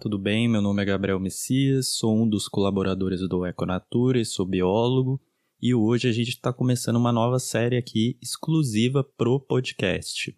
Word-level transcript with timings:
Tudo 0.00 0.18
bem? 0.18 0.48
Meu 0.48 0.62
nome 0.62 0.80
é 0.80 0.84
Gabriel 0.86 1.20
Messias, 1.20 1.88
sou 1.88 2.16
um 2.16 2.26
dos 2.26 2.48
colaboradores 2.48 3.20
do 3.28 3.44
Econature, 3.44 4.24
sou 4.24 4.46
biólogo 4.46 5.20
e 5.60 5.74
hoje 5.74 6.08
a 6.08 6.12
gente 6.12 6.30
está 6.30 6.54
começando 6.54 6.96
uma 6.96 7.12
nova 7.12 7.38
série 7.38 7.76
aqui 7.76 8.16
exclusiva 8.22 9.04
pro 9.04 9.38
podcast. 9.38 10.34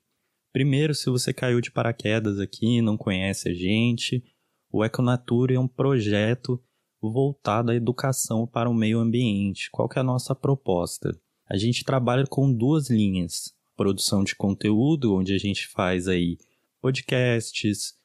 Primeiro, 0.52 0.92
se 0.96 1.08
você 1.08 1.32
caiu 1.32 1.60
de 1.60 1.70
paraquedas 1.70 2.40
aqui 2.40 2.78
e 2.78 2.82
não 2.82 2.96
conhece 2.96 3.50
a 3.50 3.54
gente, 3.54 4.24
o 4.68 4.84
Econature 4.84 5.54
é 5.54 5.60
um 5.60 5.68
projeto 5.68 6.60
voltado 7.00 7.70
à 7.70 7.74
educação 7.76 8.48
para 8.48 8.68
o 8.68 8.74
meio 8.74 8.98
ambiente. 8.98 9.70
Qual 9.70 9.88
que 9.88 9.96
é 9.96 10.00
a 10.00 10.04
nossa 10.04 10.34
proposta? 10.34 11.16
A 11.48 11.56
gente 11.56 11.84
trabalha 11.84 12.26
com 12.26 12.52
duas 12.52 12.90
linhas: 12.90 13.54
produção 13.76 14.24
de 14.24 14.34
conteúdo, 14.34 15.14
onde 15.14 15.32
a 15.32 15.38
gente 15.38 15.68
faz 15.68 16.08
aí 16.08 16.36
podcasts, 16.80 18.01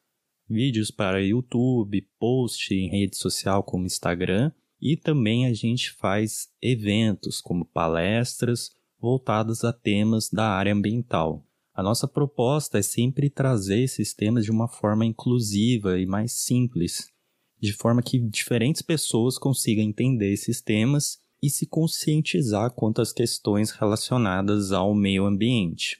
vídeos 0.49 0.91
para 0.91 1.23
YouTube, 1.23 2.07
post 2.19 2.73
em 2.73 2.89
rede 2.89 3.17
social 3.17 3.63
como 3.63 3.85
Instagram 3.85 4.51
e 4.81 4.95
também 4.95 5.45
a 5.45 5.53
gente 5.53 5.91
faz 5.91 6.49
eventos 6.61 7.41
como 7.41 7.65
palestras 7.65 8.71
voltadas 8.99 9.63
a 9.63 9.73
temas 9.73 10.29
da 10.29 10.49
área 10.49 10.73
ambiental. 10.73 11.45
A 11.73 11.83
nossa 11.83 12.07
proposta 12.07 12.79
é 12.79 12.81
sempre 12.81 13.29
trazer 13.29 13.83
esses 13.83 14.13
temas 14.13 14.43
de 14.43 14.51
uma 14.51 14.67
forma 14.67 15.05
inclusiva 15.05 15.99
e 15.99 16.05
mais 16.05 16.31
simples, 16.31 17.11
de 17.59 17.73
forma 17.73 18.01
que 18.01 18.17
diferentes 18.17 18.81
pessoas 18.81 19.37
consigam 19.37 19.83
entender 19.83 20.31
esses 20.31 20.61
temas 20.61 21.19
e 21.41 21.49
se 21.49 21.67
conscientizar 21.67 22.71
quanto 22.71 23.01
às 23.01 23.13
questões 23.13 23.71
relacionadas 23.71 24.71
ao 24.71 24.95
meio 24.95 25.25
ambiente. 25.25 25.99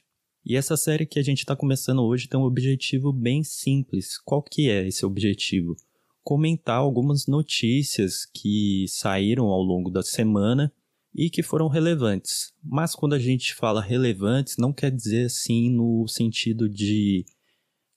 E 0.50 0.56
essa 0.56 0.78
série 0.78 1.06
que 1.06 1.20
a 1.20 1.22
gente 1.22 1.40
está 1.40 1.58
começando 1.58 2.02
hoje 2.02 2.30
tem 2.30 2.40
um 2.40 2.46
objetivo 2.46 3.12
bem 3.12 3.44
simples. 3.44 4.18
Qual 4.24 4.42
que 4.42 4.70
é 4.70 4.88
esse 4.88 5.06
objetivo? 5.06 5.76
Comentar 6.24 6.78
algumas 6.78 7.28
notícias 7.28 8.26
que 8.34 8.86
saíram 8.88 9.48
ao 9.48 9.62
longo 9.62 9.90
da 9.90 10.02
semana 10.02 10.72
e 11.14 11.30
que 11.30 11.44
foram 11.44 11.68
relevantes. 11.68 12.54
Mas 12.64 12.96
quando 12.96 13.12
a 13.12 13.20
gente 13.20 13.54
fala 13.56 13.82
relevantes, 13.82 14.56
não 14.58 14.72
quer 14.72 14.90
dizer 14.90 15.26
assim 15.26 15.70
no 15.70 16.08
sentido 16.08 16.70
de 16.70 17.26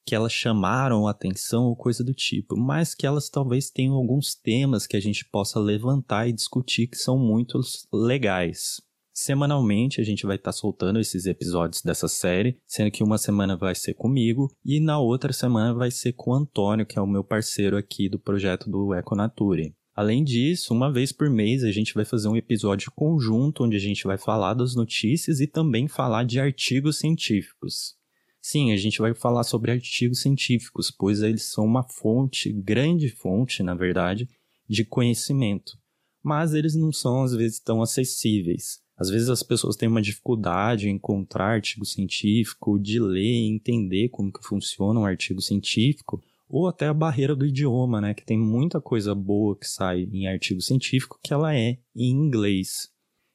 que 0.05 0.17
elas 0.17 0.33
chamaram 0.33 1.07
atenção 1.07 1.67
ou 1.67 1.77
coisa 1.77 2.03
do 2.03 2.13
tipo, 2.13 2.57
mas 2.59 2.97
que 2.97 3.07
elas 3.07 3.31
talvez 3.31 3.71
tenham 3.71 3.95
alguns 3.95 4.35
temas 4.35 4.89
que 4.89 4.97
a 4.97 5.01
gente 5.01 5.25
possa 5.25 5.61
levantar 5.61 6.27
e 6.27 6.33
discutir 6.33 6.89
que 6.89 6.97
são 6.97 7.17
muito 7.17 7.61
legais. 7.93 8.81
Semanalmente 9.23 10.01
a 10.01 10.05
gente 10.05 10.25
vai 10.25 10.37
estar 10.37 10.51
tá 10.51 10.57
soltando 10.57 10.99
esses 10.99 11.27
episódios 11.27 11.83
dessa 11.83 12.09
série, 12.09 12.59
sendo 12.67 12.91
que 12.91 13.05
uma 13.05 13.19
semana 13.19 13.55
vai 13.55 13.75
ser 13.75 13.93
comigo 13.93 14.51
e 14.65 14.81
na 14.81 14.99
outra 14.99 15.31
semana 15.31 15.75
vai 15.75 15.91
ser 15.91 16.15
com 16.15 16.31
o 16.31 16.35
Antônio, 16.35 16.87
que 16.87 16.99
é 16.99 17.03
o 17.03 17.07
meu 17.07 17.23
parceiro 17.23 17.77
aqui 17.77 18.09
do 18.09 18.19
projeto 18.19 18.71
do 18.71 18.95
Econature. 18.95 19.75
Além 19.95 20.25
disso, 20.25 20.73
uma 20.73 20.91
vez 20.91 21.13
por 21.13 21.29
mês 21.29 21.63
a 21.65 21.71
gente 21.71 21.93
vai 21.93 22.07
fazer 22.07 22.29
um 22.29 22.37
episódio 22.37 22.91
conjunto 22.97 23.63
onde 23.63 23.77
a 23.77 23.79
gente 23.79 24.05
vai 24.05 24.17
falar 24.17 24.55
das 24.55 24.75
notícias 24.75 25.39
e 25.39 25.47
também 25.47 25.87
falar 25.87 26.25
de 26.25 26.41
artigos 26.41 26.99
científicos. 26.99 27.97
Sim, 28.41 28.73
a 28.73 28.77
gente 28.79 29.01
vai 29.01 29.13
falar 29.13 29.45
sobre 29.45 29.71
artigos 29.71 30.23
científicos, 30.23 30.91
pois 30.91 31.21
eles 31.21 31.43
são 31.43 31.67
uma 31.67 31.83
fonte, 31.83 32.51
grande 32.51 33.11
fonte, 33.11 33.63
na 33.63 33.75
verdade, 33.75 34.27
de 34.67 34.83
conhecimento. 34.83 35.79
Mas 36.23 36.55
eles 36.55 36.75
não 36.75 36.91
são 36.91 37.23
às 37.23 37.35
vezes 37.35 37.61
tão 37.61 37.83
acessíveis. 37.83 38.81
Às 39.01 39.09
vezes 39.09 39.31
as 39.31 39.43
pessoas 39.43 39.77
têm 39.77 39.89
uma 39.89 40.03
dificuldade 40.03 40.87
em 40.87 40.97
encontrar 40.97 41.55
artigo 41.55 41.87
científico, 41.87 42.79
de 42.79 43.01
ler 43.01 43.23
e 43.23 43.49
entender 43.49 44.11
como 44.11 44.31
que 44.31 44.47
funciona 44.47 45.01
um 45.01 45.07
artigo 45.07 45.41
científico, 45.41 46.23
ou 46.47 46.69
até 46.69 46.87
a 46.87 46.93
barreira 46.93 47.35
do 47.35 47.47
idioma, 47.47 47.99
né? 47.99 48.13
Que 48.13 48.27
tem 48.27 48.39
muita 48.39 48.79
coisa 48.79 49.15
boa 49.15 49.57
que 49.57 49.67
sai 49.67 50.03
em 50.13 50.27
artigo 50.27 50.61
científico 50.61 51.19
que 51.23 51.33
ela 51.33 51.57
é 51.57 51.79
em 51.97 52.11
inglês. 52.11 52.91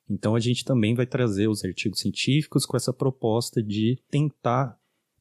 Então 0.08 0.36
a 0.36 0.40
gente 0.40 0.64
também 0.64 0.94
vai 0.94 1.08
trazer 1.08 1.48
os 1.48 1.66
artigos 1.66 2.00
científicos 2.00 2.64
com 2.64 2.78
essa 2.78 2.94
proposta 2.94 3.64
de 3.64 3.98
tentar 4.12 4.78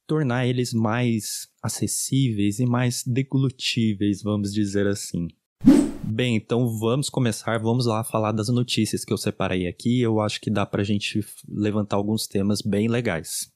tornar 0.07 0.47
eles 0.47 0.75
mais 0.75 1.49
acessíveis 1.63 2.59
e 2.59 2.67
mais 2.67 3.03
deglutíveis, 3.03 4.23
vamos 4.23 4.53
dizer 4.53 4.87
assim. 4.87 5.29
Bem, 6.07 6.37
então 6.37 6.69
vamos 6.79 7.09
começar, 7.09 7.59
vamos 7.59 7.87
lá 7.87 8.05
falar 8.05 8.31
das 8.31 8.49
notícias 8.49 9.05
que 9.05 9.13
eu 9.13 9.17
separei 9.17 9.67
aqui. 9.67 10.01
Eu 10.01 10.21
acho 10.21 10.41
que 10.41 10.51
dá 10.51 10.65
para 10.65 10.83
a 10.83 10.85
gente 10.85 11.25
levantar 11.49 11.97
alguns 11.97 12.27
temas 12.27 12.61
bem 12.61 12.89
legais. 12.89 13.51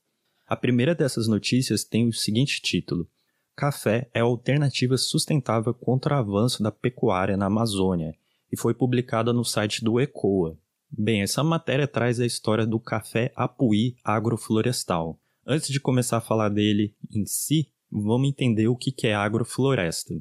A 0.47 0.57
primeira 0.57 0.95
dessas 0.95 1.29
notícias 1.29 1.85
tem 1.85 2.09
o 2.09 2.13
seguinte 2.13 2.61
título: 2.61 3.07
Café 3.55 4.11
é 4.15 4.21
alternativa 4.21 4.97
sustentável 4.97 5.75
contra 5.75 6.17
o 6.17 6.19
avanço 6.19 6.63
da 6.63 6.73
pecuária 6.73 7.37
na 7.37 7.47
Amazônia 7.47 8.15
e 8.51 8.57
foi 8.57 8.73
publicada 8.73 9.33
no 9.33 9.45
site 9.45 9.85
do 9.85 10.01
ECOA. 10.01 10.59
Bem, 10.91 11.23
essa 11.23 11.45
matéria 11.45 11.87
traz 11.87 12.19
a 12.19 12.27
história 12.27 12.67
do 12.67 12.81
café 12.81 13.31
Apuí 13.37 13.97
agroflorestal. 14.03 15.21
Antes 15.47 15.69
de 15.69 15.79
começar 15.79 16.17
a 16.17 16.23
falar 16.23 16.49
dele 16.49 16.95
em 17.15 17.27
si, 17.27 17.69
vamos 17.91 18.29
entender 18.29 18.69
o 18.69 18.77
que 18.77 18.95
é 19.07 19.15
agrofloresta. 19.15 20.15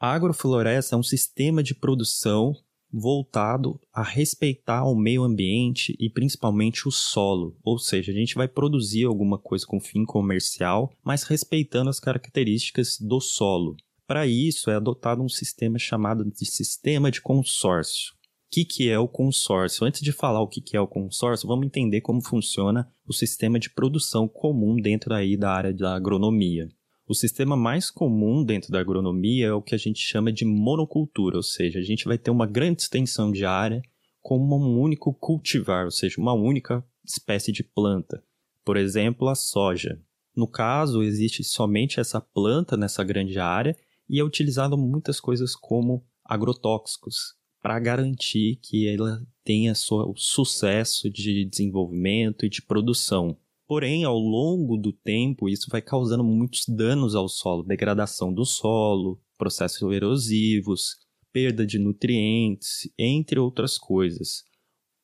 A 0.00 0.12
agrofloresta 0.12 0.94
é 0.94 0.98
um 0.98 1.02
sistema 1.02 1.60
de 1.60 1.74
produção 1.74 2.54
voltado 2.90 3.80
a 3.92 4.00
respeitar 4.00 4.84
o 4.84 4.94
meio 4.94 5.24
ambiente 5.24 5.96
e 5.98 6.08
principalmente 6.08 6.86
o 6.86 6.90
solo, 6.92 7.58
ou 7.64 7.80
seja, 7.80 8.12
a 8.12 8.14
gente 8.14 8.36
vai 8.36 8.46
produzir 8.46 9.04
alguma 9.04 9.38
coisa 9.38 9.66
com 9.66 9.80
fim 9.80 10.04
comercial, 10.04 10.88
mas 11.04 11.24
respeitando 11.24 11.90
as 11.90 11.98
características 11.98 12.96
do 13.00 13.20
solo. 13.20 13.76
Para 14.06 14.24
isso 14.24 14.70
é 14.70 14.76
adotado 14.76 15.20
um 15.20 15.28
sistema 15.28 15.80
chamado 15.80 16.24
de 16.24 16.46
sistema 16.46 17.10
de 17.10 17.20
consórcio. 17.20 18.14
O 18.14 18.50
que, 18.52 18.64
que 18.64 18.88
é 18.88 18.98
o 19.00 19.08
consórcio? 19.08 19.84
Antes 19.84 20.00
de 20.00 20.12
falar 20.12 20.40
o 20.40 20.48
que, 20.48 20.60
que 20.60 20.76
é 20.76 20.80
o 20.80 20.86
consórcio, 20.86 21.48
vamos 21.48 21.66
entender 21.66 22.02
como 22.02 22.24
funciona 22.24 22.88
o 23.04 23.12
sistema 23.12 23.58
de 23.58 23.68
produção 23.68 24.28
comum 24.28 24.76
dentro 24.76 25.12
aí 25.12 25.36
da 25.36 25.50
área 25.50 25.74
da 25.74 25.94
agronomia. 25.94 26.68
O 27.08 27.14
sistema 27.14 27.56
mais 27.56 27.90
comum 27.90 28.44
dentro 28.44 28.70
da 28.70 28.80
agronomia 28.80 29.46
é 29.46 29.52
o 29.54 29.62
que 29.62 29.74
a 29.74 29.78
gente 29.78 29.98
chama 29.98 30.30
de 30.30 30.44
monocultura, 30.44 31.38
ou 31.38 31.42
seja, 31.42 31.78
a 31.78 31.82
gente 31.82 32.04
vai 32.04 32.18
ter 32.18 32.30
uma 32.30 32.46
grande 32.46 32.82
extensão 32.82 33.32
de 33.32 33.46
área 33.46 33.80
com 34.20 34.38
um 34.38 34.78
único 34.78 35.14
cultivar, 35.14 35.86
ou 35.86 35.90
seja, 35.90 36.20
uma 36.20 36.34
única 36.34 36.84
espécie 37.02 37.50
de 37.50 37.64
planta. 37.64 38.22
Por 38.62 38.76
exemplo, 38.76 39.26
a 39.26 39.34
soja. 39.34 39.98
No 40.36 40.46
caso, 40.46 41.02
existe 41.02 41.42
somente 41.42 41.98
essa 41.98 42.20
planta 42.20 42.76
nessa 42.76 43.02
grande 43.02 43.38
área 43.38 43.74
e 44.06 44.20
é 44.20 44.22
utilizado 44.22 44.76
muitas 44.76 45.18
coisas 45.18 45.56
como 45.56 46.04
agrotóxicos 46.22 47.38
para 47.62 47.80
garantir 47.80 48.56
que 48.56 48.86
ela 48.86 49.26
tenha 49.42 49.72
o 49.72 50.14
sucesso 50.14 51.08
de 51.08 51.46
desenvolvimento 51.46 52.44
e 52.44 52.50
de 52.50 52.60
produção. 52.60 53.34
Porém, 53.68 54.02
ao 54.02 54.18
longo 54.18 54.78
do 54.78 54.94
tempo, 54.94 55.46
isso 55.46 55.68
vai 55.70 55.82
causando 55.82 56.24
muitos 56.24 56.64
danos 56.66 57.14
ao 57.14 57.28
solo, 57.28 57.62
degradação 57.62 58.32
do 58.32 58.46
solo, 58.46 59.20
processos 59.36 59.92
erosivos, 59.92 60.96
perda 61.30 61.66
de 61.66 61.78
nutrientes, 61.78 62.90
entre 62.98 63.38
outras 63.38 63.76
coisas. 63.76 64.42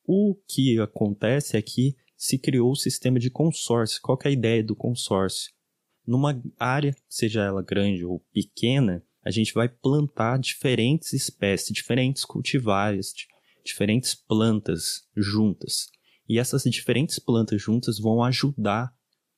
O 0.06 0.34
que 0.48 0.78
acontece 0.80 1.58
é 1.58 1.62
que 1.62 1.94
se 2.16 2.38
criou 2.38 2.72
o 2.72 2.76
sistema 2.76 3.18
de 3.18 3.28
consórcio. 3.28 4.00
Qual 4.00 4.18
é 4.24 4.28
a 4.28 4.32
ideia 4.32 4.64
do 4.64 4.74
consórcio? 4.74 5.52
Numa 6.06 6.42
área, 6.58 6.96
seja 7.06 7.42
ela 7.42 7.62
grande 7.62 8.02
ou 8.02 8.20
pequena, 8.32 9.04
a 9.22 9.30
gente 9.30 9.52
vai 9.52 9.68
plantar 9.68 10.38
diferentes 10.38 11.12
espécies, 11.12 11.74
diferentes 11.74 12.24
cultivares, 12.24 13.12
diferentes 13.62 14.14
plantas 14.14 15.06
juntas. 15.14 15.88
E 16.28 16.38
essas 16.38 16.62
diferentes 16.62 17.18
plantas 17.18 17.60
juntas 17.60 17.98
vão 17.98 18.22
ajudar 18.22 18.92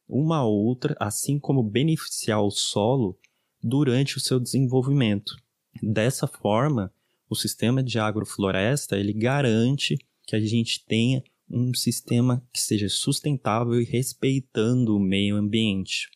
uma 0.09 0.39
a 0.39 0.45
outra, 0.45 0.97
assim 1.01 1.39
como 1.39 1.63
beneficiar 1.63 2.43
o 2.43 2.51
solo 2.51 3.19
durante 3.63 4.17
o 4.17 4.21
seu 4.21 4.39
desenvolvimento. 4.39 5.35
Dessa 5.83 6.27
forma, 6.27 6.93
o 7.29 7.35
sistema 7.35 7.83
de 7.83 7.99
agrofloresta 7.99 8.97
ele 8.97 9.13
garante 9.13 9.99
que 10.27 10.37
a 10.37 10.41
gente 10.41 10.85
tenha 10.85 11.23
um 11.49 11.73
sistema 11.75 12.45
que 12.53 12.61
seja 12.61 12.89
sustentável 12.89 13.81
e 13.81 13.85
respeitando 13.85 14.97
o 14.97 15.01
meio 15.01 15.37
ambiente. 15.37 16.09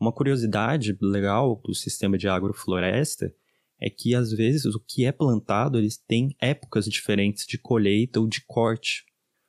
Uma 0.00 0.12
curiosidade 0.12 0.96
legal 1.00 1.60
do 1.64 1.74
sistema 1.74 2.16
de 2.16 2.28
agrofloresta 2.28 3.34
é 3.80 3.90
que 3.90 4.14
às 4.14 4.32
vezes 4.32 4.74
o 4.74 4.80
que 4.80 5.04
é 5.04 5.12
plantado 5.12 5.78
eles 5.78 5.96
têm 5.96 6.34
épocas 6.40 6.86
diferentes 6.86 7.46
de 7.46 7.58
colheita 7.58 8.20
ou 8.20 8.26
de 8.26 8.42
corte. 8.46 9.04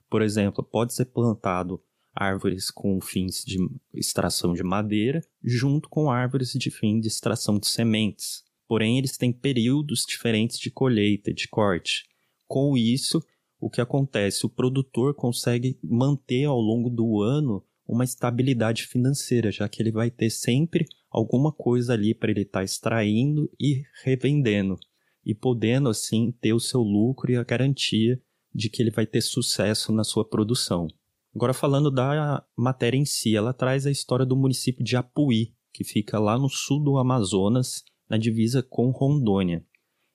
Por 0.10 0.22
exemplo, 0.22 0.64
pode 0.64 0.94
ser 0.94 1.06
plantado 1.06 1.82
árvores 2.16 2.72
com 2.72 3.00
fins 3.00 3.44
de 3.46 3.58
extração 3.94 4.54
de 4.54 4.64
madeira 4.64 5.22
junto 5.44 5.88
com 5.88 6.10
árvores 6.10 6.52
de 6.54 6.72
fim 6.72 7.00
de 7.00 7.08
extração 7.08 7.60
de 7.60 7.68
sementes. 7.68 8.44
Porém, 8.68 8.98
eles 8.98 9.18
têm 9.18 9.32
períodos 9.32 10.06
diferentes 10.08 10.60
de 10.60 10.70
colheita, 10.70 11.34
de 11.34 11.48
corte. 11.48 12.06
Com 12.48 12.76
isso, 12.76 13.24
o 13.60 13.70
que 13.70 13.82
acontece? 13.82 14.46
O 14.46 14.50
produtor 14.50 15.14
consegue 15.16 15.80
manter 15.84 16.46
ao 16.46 16.60
longo 16.60 16.90
do 16.90 17.22
ano 17.22 17.64
uma 17.88 18.04
estabilidade 18.04 18.86
financeira, 18.86 19.52
já 19.52 19.68
que 19.68 19.82
ele 19.82 19.92
vai 19.92 20.12
ter 20.12 20.30
sempre 20.30 20.86
alguma 21.10 21.52
coisa 21.52 21.94
ali 21.94 22.14
para 22.14 22.30
ele 22.30 22.42
estar 22.42 22.60
tá 22.60 22.64
extraindo 22.64 23.50
e 23.60 23.84
revendendo 24.04 24.78
e 25.26 25.34
podendo 25.34 25.90
assim 25.90 26.32
ter 26.40 26.54
o 26.54 26.60
seu 26.60 26.82
lucro 26.82 27.32
e 27.32 27.36
a 27.36 27.44
garantia 27.44 28.22
de 28.54 28.70
que 28.70 28.82
ele 28.82 28.92
vai 28.92 29.06
ter 29.06 29.22
sucesso 29.22 29.92
na 29.92 30.04
sua 30.04 30.28
produção. 30.28 30.88
Agora 31.36 31.54
falando 31.54 31.92
da 31.92 32.44
matéria 32.58 32.98
em 32.98 33.06
si, 33.06 33.36
ela 33.36 33.54
traz 33.54 33.86
a 33.86 33.92
história 33.92 34.26
do 34.26 34.36
município 34.36 34.84
de 34.84 34.96
Apuí, 34.96 35.54
que 35.72 35.84
fica 35.84 36.20
lá 36.20 36.38
no 36.38 36.50
sul 36.50 36.84
do 36.84 36.98
Amazonas, 36.98 37.84
na 38.10 38.18
divisa 38.18 38.64
com 38.64 38.90
Rondônia. 38.90 39.64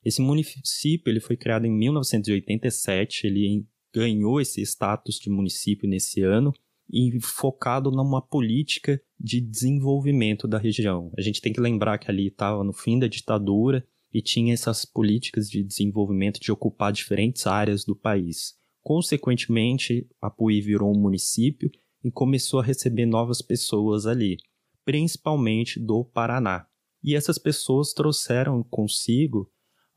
Esse 0.05 0.21
município 0.21 1.11
ele 1.11 1.21
foi 1.21 1.37
criado 1.37 1.65
em 1.65 1.73
1987, 1.73 3.27
ele 3.27 3.65
ganhou 3.95 4.41
esse 4.41 4.61
status 4.63 5.17
de 5.17 5.31
município 5.31 5.89
nesse 5.89 6.21
ano 6.21 6.53
e 6.93 7.19
focado 7.23 7.91
numa 7.91 8.21
política 8.21 9.01
de 9.19 9.41
desenvolvimento 9.41 10.47
da 10.47 10.59
região. 10.59 11.11
A 11.17 11.23
gente 11.23 11.41
tem 11.41 11.53
que 11.53 11.61
lembrar 11.61 11.99
que 11.99 12.11
ali 12.11 12.27
estava 12.27 12.63
no 12.63 12.73
fim 12.73 12.99
da 12.99 13.07
ditadura 13.07 13.87
e 14.15 14.23
tinha 14.23 14.55
essas 14.55 14.85
políticas 14.85 15.51
de 15.51 15.65
desenvolvimento 15.65 16.39
de 16.39 16.53
ocupar 16.53 16.93
diferentes 16.93 17.49
áreas 17.49 17.85
do 17.85 17.97
país. 17.97 18.55
Consequentemente, 18.81 20.09
Apuí 20.23 20.61
virou 20.61 20.95
um 20.95 21.01
município 21.01 21.69
e 22.05 22.13
começou 22.13 22.61
a 22.61 22.63
receber 22.63 23.07
novas 23.07 23.43
pessoas 23.43 24.07
ali, 24.07 24.37
principalmente 24.85 25.81
do 25.81 26.05
Paraná. 26.05 26.67
E 27.03 27.17
essas 27.17 27.39
pessoas 27.39 27.93
trouxeram 27.93 28.63
consigo 28.63 29.51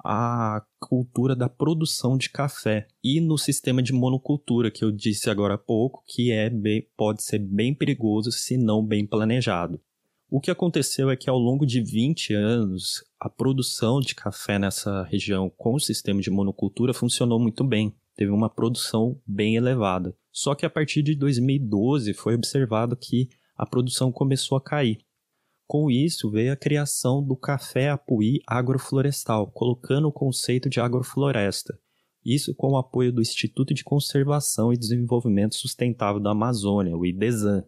a 0.03 0.63
cultura 0.79 1.35
da 1.35 1.49
produção 1.49 2.17
de 2.17 2.29
café 2.29 2.87
e 3.03 3.19
no 3.19 3.37
sistema 3.37 3.83
de 3.83 3.93
monocultura 3.93 4.71
que 4.71 4.83
eu 4.83 4.91
disse 4.91 5.29
agora 5.29 5.55
há 5.55 5.57
pouco, 5.57 6.03
que 6.07 6.31
é 6.31 6.49
bem, 6.49 6.87
pode 6.95 7.23
ser 7.23 7.39
bem 7.39 7.73
perigoso 7.73 8.31
se 8.31 8.57
não 8.57 8.85
bem 8.85 9.05
planejado. 9.05 9.81
O 10.29 10.41
que 10.41 10.51
aconteceu 10.51 11.09
é 11.09 11.15
que 11.15 11.29
ao 11.29 11.37
longo 11.37 11.65
de 11.65 11.81
20 11.81 12.33
anos, 12.33 13.01
a 13.17 13.29
produção 13.29 14.01
de 14.01 14.13
café 14.13 14.59
nessa 14.59 15.03
região 15.03 15.49
com 15.49 15.75
o 15.75 15.79
sistema 15.79 16.19
de 16.19 16.29
monocultura 16.29 16.93
funcionou 16.93 17.39
muito 17.39 17.63
bem, 17.63 17.95
teve 18.13 18.29
uma 18.29 18.49
produção 18.49 19.17
bem 19.25 19.55
elevada. 19.55 20.13
Só 20.29 20.53
que 20.53 20.65
a 20.65 20.69
partir 20.69 21.01
de 21.01 21.15
2012 21.15 22.13
foi 22.13 22.35
observado 22.35 22.97
que 22.97 23.29
a 23.55 23.65
produção 23.65 24.11
começou 24.11 24.57
a 24.57 24.61
cair. 24.61 24.97
Com 25.65 25.89
isso, 25.89 26.29
veio 26.29 26.51
a 26.51 26.57
criação 26.57 27.23
do 27.23 27.37
Café 27.37 27.89
Apuí 27.89 28.41
Agroflorestal, 28.45 29.49
colocando 29.51 30.09
o 30.09 30.13
conceito 30.13 30.69
de 30.69 30.81
agrofloresta. 30.81 31.79
Isso 32.25 32.53
com 32.53 32.71
o 32.71 32.77
apoio 32.77 33.13
do 33.13 33.21
Instituto 33.21 33.73
de 33.73 33.81
Conservação 33.81 34.73
e 34.73 34.77
Desenvolvimento 34.77 35.55
Sustentável 35.55 36.21
da 36.21 36.31
Amazônia, 36.31 36.97
o 36.97 37.05
IDESAN. 37.05 37.63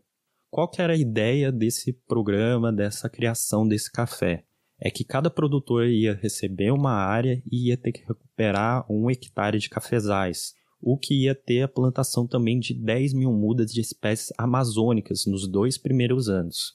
Qual 0.51 0.67
que 0.67 0.81
era 0.81 0.93
a 0.93 0.97
ideia 0.97 1.51
desse 1.51 1.93
programa, 1.93 2.73
dessa 2.73 3.07
criação 3.07 3.67
desse 3.67 3.91
café? 3.91 4.43
É 4.81 4.89
que 4.89 5.03
cada 5.03 5.29
produtor 5.29 5.87
ia 5.87 6.15
receber 6.15 6.71
uma 6.71 6.91
área 6.91 7.41
e 7.51 7.67
ia 7.67 7.77
ter 7.77 7.91
que 7.91 8.03
recuperar 8.05 8.83
um 8.89 9.11
hectare 9.11 9.59
de 9.59 9.69
cafezais, 9.69 10.53
o 10.81 10.97
que 10.97 11.25
ia 11.25 11.35
ter 11.35 11.61
a 11.61 11.67
plantação 11.67 12.25
também 12.25 12.59
de 12.59 12.73
10 12.73 13.13
mil 13.13 13.31
mudas 13.31 13.71
de 13.71 13.81
espécies 13.81 14.33
amazônicas 14.37 15.25
nos 15.27 15.47
dois 15.47 15.77
primeiros 15.77 16.29
anos. 16.29 16.73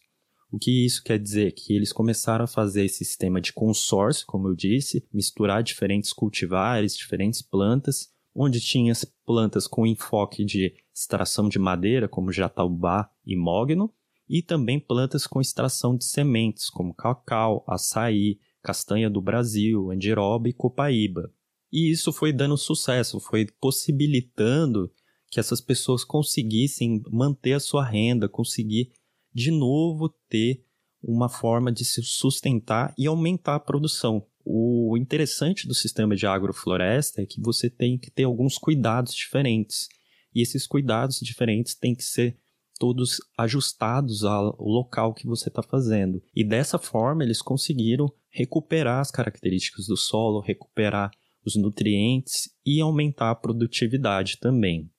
O 0.53 0.59
que 0.59 0.85
isso 0.85 1.03
quer 1.03 1.19
dizer? 1.19 1.51
Que 1.51 1.75
eles 1.75 1.93
começaram 1.93 2.45
a 2.45 2.49
fazer 2.49 2.85
esse 2.85 3.05
sistema 3.05 3.41
de 3.41 3.53
consórcio, 3.53 4.25
como 4.25 4.47
eu 4.47 4.55
disse, 4.55 5.05
misturar 5.13 5.65
diferentes 5.65 6.13
cultivares, 6.13 6.97
diferentes 6.97 7.43
plantas, 7.43 8.09
onde 8.33 8.61
tinha 8.61 8.93
as 8.93 9.05
plantas 9.27 9.67
com 9.67 9.85
enfoque 9.85 10.45
de 10.45 10.73
extração 10.95 11.49
de 11.49 11.59
madeira, 11.59 12.09
como 12.09 12.33
jatobá 12.33 13.11
e 13.27 13.37
mogno, 13.37 13.93
e 14.29 14.41
também 14.41 14.79
plantas 14.79 15.27
com 15.27 15.41
extração 15.41 15.97
de 15.97 16.05
sementes, 16.05 16.71
como 16.71 16.95
cacau, 16.95 17.65
açaí, 17.67 18.39
castanha 18.63 19.11
do 19.11 19.21
Brasil, 19.21 19.91
andiroba 19.91 20.49
e 20.49 20.53
copaíba. 20.53 21.31
E 21.71 21.91
isso 21.91 22.13
foi 22.13 22.33
dando 22.33 22.57
sucesso, 22.57 23.21
foi 23.21 23.47
possibilitando 23.61 24.91
que 25.31 25.41
essas 25.41 25.61
pessoas 25.61 26.05
conseguissem 26.05 27.03
manter 27.11 27.55
a 27.55 27.61
sua 27.61 27.85
renda, 27.85 28.29
conseguir 28.29 28.93
de 29.35 29.51
novo 29.51 30.09
ter 30.29 30.65
uma 31.03 31.29
forma 31.29 31.73
de 31.73 31.85
se 31.85 32.03
sustentar 32.03 32.95
e 32.97 33.07
aumentar 33.07 33.57
a 33.57 33.61
produção. 33.61 34.25
O 34.45 34.97
interessante 34.97 35.67
do 35.67 35.75
sistema 35.75 36.15
de 36.15 36.27
agrofloresta 36.27 37.21
é 37.21 37.27
que 37.27 37.41
você 37.41 37.69
tem 37.69 37.99
que 37.99 38.11
ter 38.11 38.25
alguns 38.25 38.57
cuidados 38.57 39.13
diferentes. 39.13 39.89
E 40.35 40.43
esses 40.43 40.67
cuidados 40.67 41.21
diferentes 41.21 41.75
têm 41.75 41.95
que 41.95 42.05
ser 42.05 42.39
todos 42.79 43.19
ajustados 43.39 44.25
ao 44.25 44.57
local 44.61 45.15
que 45.15 45.27
você 45.27 45.49
está 45.49 45.63
fazendo. 45.63 46.23
E 46.35 46.45
dessa 46.45 46.79
forma 46.79 47.23
eles 47.23 47.41
conseguiram 47.41 48.13
recuperar 48.31 49.01
as 49.01 49.11
características 49.11 49.87
do 49.87 49.97
solo, 49.97 50.41
recuperar 50.41 51.11
os 51.47 51.57
nutrientes 51.57 52.49
e 52.67 52.81
aumentar 52.81 53.31
a 53.31 53.35
produtividade 53.35 54.39
também. 54.41 54.91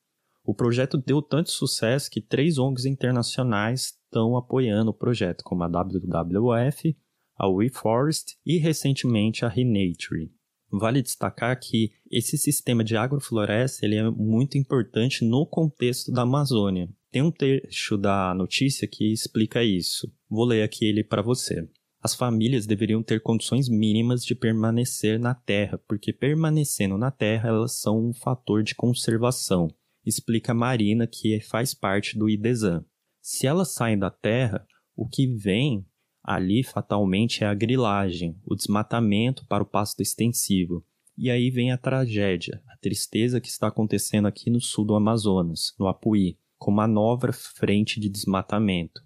O 0.44 0.54
projeto 0.54 0.98
deu 0.98 1.22
tanto 1.22 1.50
sucesso 1.50 2.10
que 2.10 2.22
três 2.22 2.60
ONGs 2.60 2.86
internacionais 2.86 3.96
estão 4.06 4.38
apoiando 4.38 4.92
o 4.92 4.94
projeto, 4.94 5.44
como 5.44 5.64
a 5.64 5.68
WWF, 5.68 6.96
a 7.36 7.48
WeForest 7.48 8.38
e 8.46 8.58
recentemente 8.58 9.44
a 9.44 9.50
Renature. 9.50 10.32
Vale 10.72 11.02
destacar 11.02 11.60
que 11.60 11.92
esse 12.12 12.38
sistema 12.38 12.84
de 12.84 12.98
agrofloresta 12.98 13.86
ele 13.86 13.96
é 13.96 14.10
muito 14.10 14.58
importante 14.58 15.24
no 15.24 15.46
contexto 15.46 16.12
da 16.12 16.24
Amazônia. 16.24 16.90
Tem 17.12 17.22
um 17.22 17.32
trecho 17.32 17.98
da 17.98 18.34
notícia 18.34 18.88
que 18.88 19.12
explica 19.12 19.64
isso. 19.64 20.12
Vou 20.30 20.46
ler 20.46 20.64
aqui 20.64 20.86
ele 20.86 21.04
para 21.04 21.22
você. 21.22 21.68
As 22.02 22.14
famílias 22.14 22.66
deveriam 22.68 23.02
ter 23.02 23.22
condições 23.22 23.70
mínimas 23.70 24.24
de 24.24 24.36
permanecer 24.36 25.20
na 25.20 25.34
terra, 25.34 25.80
porque 25.88 26.14
permanecendo 26.14 26.98
na 26.98 27.10
terra 27.10 27.50
elas 27.50 27.80
são 27.80 28.10
um 28.10 28.14
fator 28.14 28.62
de 28.64 28.76
conservação 28.76 29.70
explica 30.06 30.54
Marina, 30.54 31.08
que 31.08 31.40
faz 31.42 31.74
parte 31.74 32.18
do 32.18 32.30
IDESAN. 32.30 32.86
Se 33.22 33.48
elas 33.48 33.74
saem 33.74 33.98
da 33.98 34.12
terra, 34.12 34.66
o 34.96 35.08
que 35.08 35.26
vem 35.26 35.86
ali 36.26 36.64
fatalmente 36.64 37.44
é 37.44 37.48
a 37.48 37.54
grilagem, 37.54 38.36
o 38.44 38.56
desmatamento 38.56 39.46
para 39.46 39.62
o 39.62 39.66
pasto 39.66 40.02
extensivo. 40.02 40.84
E 41.16 41.30
aí 41.30 41.52
vem 41.52 41.72
a 41.72 41.78
tragédia, 41.78 42.62
a 42.68 42.78
tristeza 42.78 43.40
que 43.40 43.48
está 43.48 43.68
acontecendo 43.68 44.28
aqui 44.28 44.50
no 44.50 44.60
sul 44.60 44.84
do 44.84 44.96
Amazonas, 44.96 45.74
no 45.80 45.88
Apuí, 45.88 46.38
com 46.58 46.72
uma 46.72 46.88
nova 46.88 47.32
frente 47.32 48.00
de 48.00 48.10
desmatamento. 48.10 49.02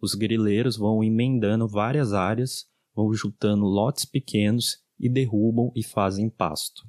Os 0.00 0.14
grileiros 0.14 0.76
vão 0.76 1.02
emendando 1.02 1.68
várias 1.68 2.12
áreas, 2.12 2.66
vão 2.94 3.12
juntando 3.12 3.64
lotes 3.64 4.04
pequenos 4.04 4.78
e 4.98 5.08
derrubam 5.08 5.72
e 5.74 5.82
fazem 5.82 6.30
pasto. 6.30 6.88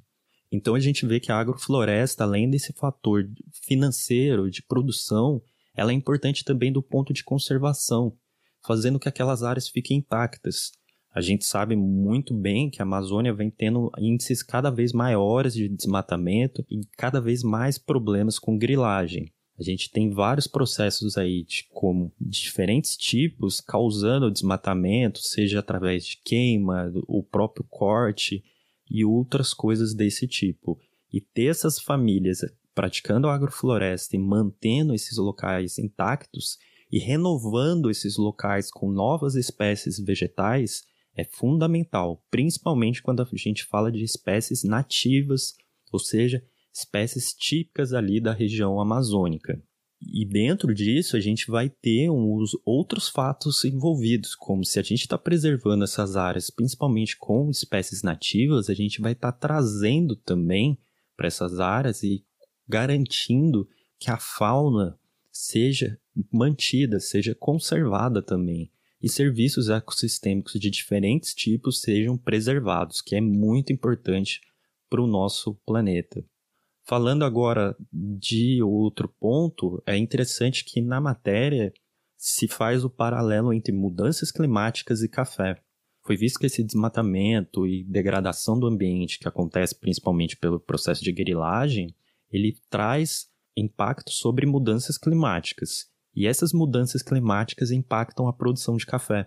Então 0.50 0.74
a 0.74 0.80
gente 0.80 1.04
vê 1.06 1.18
que 1.18 1.32
a 1.32 1.38
agrofloresta, 1.38 2.24
além 2.24 2.48
desse 2.48 2.72
fator 2.72 3.24
financeiro 3.66 4.50
de 4.50 4.62
produção, 4.62 5.42
ela 5.74 5.90
é 5.90 5.94
importante 5.94 6.44
também 6.44 6.72
do 6.72 6.82
ponto 6.82 7.12
de 7.12 7.24
conservação, 7.24 8.16
fazendo 8.64 8.98
que 8.98 9.08
aquelas 9.08 9.42
áreas 9.42 9.68
fiquem 9.68 9.98
intactas. 9.98 10.72
A 11.14 11.20
gente 11.20 11.44
sabe 11.44 11.76
muito 11.76 12.34
bem 12.34 12.70
que 12.70 12.80
a 12.80 12.84
Amazônia 12.84 13.34
vem 13.34 13.50
tendo 13.50 13.90
índices 13.98 14.42
cada 14.42 14.70
vez 14.70 14.92
maiores 14.92 15.52
de 15.52 15.68
desmatamento 15.68 16.64
e 16.70 16.80
cada 16.96 17.20
vez 17.20 17.42
mais 17.42 17.76
problemas 17.76 18.38
com 18.38 18.56
grilagem. 18.56 19.30
A 19.58 19.62
gente 19.62 19.90
tem 19.90 20.10
vários 20.10 20.46
processos 20.46 21.18
aí 21.18 21.44
de 21.44 21.66
como 21.70 22.10
diferentes 22.18 22.96
tipos 22.96 23.60
causando 23.60 24.30
desmatamento, 24.30 25.20
seja 25.20 25.60
através 25.60 26.06
de 26.06 26.16
queima, 26.24 26.90
o 27.06 27.22
próprio 27.22 27.64
corte, 27.68 28.42
e 28.90 29.04
outras 29.04 29.54
coisas 29.54 29.94
desse 29.94 30.26
tipo. 30.26 30.78
E 31.12 31.20
ter 31.20 31.46
essas 31.46 31.78
famílias 31.78 32.40
praticando 32.74 33.28
agrofloresta 33.28 34.16
e 34.16 34.18
mantendo 34.18 34.94
esses 34.94 35.16
locais 35.16 35.78
intactos 35.78 36.58
e 36.92 36.98
renovando 36.98 37.90
esses 37.90 38.18
locais 38.18 38.70
com 38.70 38.92
novas 38.92 39.34
espécies 39.34 39.98
vegetais 39.98 40.82
é 41.16 41.24
fundamental, 41.24 42.22
principalmente 42.30 43.02
quando 43.02 43.22
a 43.22 43.28
gente 43.32 43.64
fala 43.64 43.90
de 43.90 44.04
espécies 44.04 44.62
nativas, 44.62 45.54
ou 45.90 45.98
seja, 45.98 46.44
espécies 46.72 47.32
típicas 47.32 47.94
ali 47.94 48.20
da 48.20 48.32
região 48.32 48.78
amazônica. 48.78 49.62
E 50.00 50.26
dentro 50.26 50.74
disso 50.74 51.16
a 51.16 51.20
gente 51.20 51.50
vai 51.50 51.70
ter 51.70 52.10
uns 52.10 52.50
outros 52.64 53.08
fatos 53.08 53.64
envolvidos, 53.64 54.34
como 54.34 54.64
se 54.64 54.78
a 54.78 54.82
gente 54.82 55.02
está 55.02 55.16
preservando 55.16 55.84
essas 55.84 56.16
áreas, 56.16 56.50
principalmente 56.50 57.16
com 57.16 57.48
espécies 57.50 58.02
nativas, 58.02 58.68
a 58.68 58.74
gente 58.74 59.00
vai 59.00 59.12
estar 59.12 59.32
tá 59.32 59.38
trazendo 59.38 60.16
também 60.16 60.78
para 61.16 61.28
essas 61.28 61.60
áreas 61.60 62.02
e 62.02 62.24
garantindo 62.68 63.68
que 63.98 64.10
a 64.10 64.18
fauna 64.18 64.98
seja 65.32 65.98
mantida, 66.30 67.00
seja 67.00 67.34
conservada 67.34 68.22
também. 68.22 68.70
E 69.02 69.08
serviços 69.08 69.68
ecossistêmicos 69.68 70.60
de 70.60 70.70
diferentes 70.70 71.34
tipos 71.34 71.80
sejam 71.80 72.16
preservados, 72.16 73.00
que 73.00 73.16
é 73.16 73.20
muito 73.20 73.72
importante 73.72 74.40
para 74.88 75.02
o 75.02 75.06
nosso 75.06 75.54
planeta. 75.66 76.24
Falando 76.84 77.24
agora 77.24 77.74
de 77.90 78.62
outro 78.62 79.08
ponto, 79.08 79.82
é 79.86 79.96
interessante 79.96 80.64
que 80.64 80.80
na 80.80 81.00
matéria 81.00 81.72
se 82.16 82.46
faz 82.46 82.84
o 82.84 82.90
paralelo 82.90 83.52
entre 83.52 83.72
mudanças 83.72 84.30
climáticas 84.30 85.02
e 85.02 85.08
café. 85.08 85.60
Foi 86.04 86.16
visto 86.16 86.38
que 86.38 86.46
esse 86.46 86.62
desmatamento 86.62 87.66
e 87.66 87.84
degradação 87.84 88.58
do 88.58 88.66
ambiente 88.66 89.18
que 89.18 89.26
acontece 89.26 89.74
principalmente 89.78 90.36
pelo 90.36 90.60
processo 90.60 91.02
de 91.02 91.12
grilagem, 91.12 91.94
ele 92.30 92.56
traz 92.68 93.31
impacto 93.56 94.10
sobre 94.10 94.46
mudanças 94.46 94.96
climáticas. 94.98 95.90
E 96.14 96.26
essas 96.26 96.52
mudanças 96.52 97.02
climáticas 97.02 97.70
impactam 97.70 98.28
a 98.28 98.32
produção 98.32 98.76
de 98.76 98.86
café. 98.86 99.26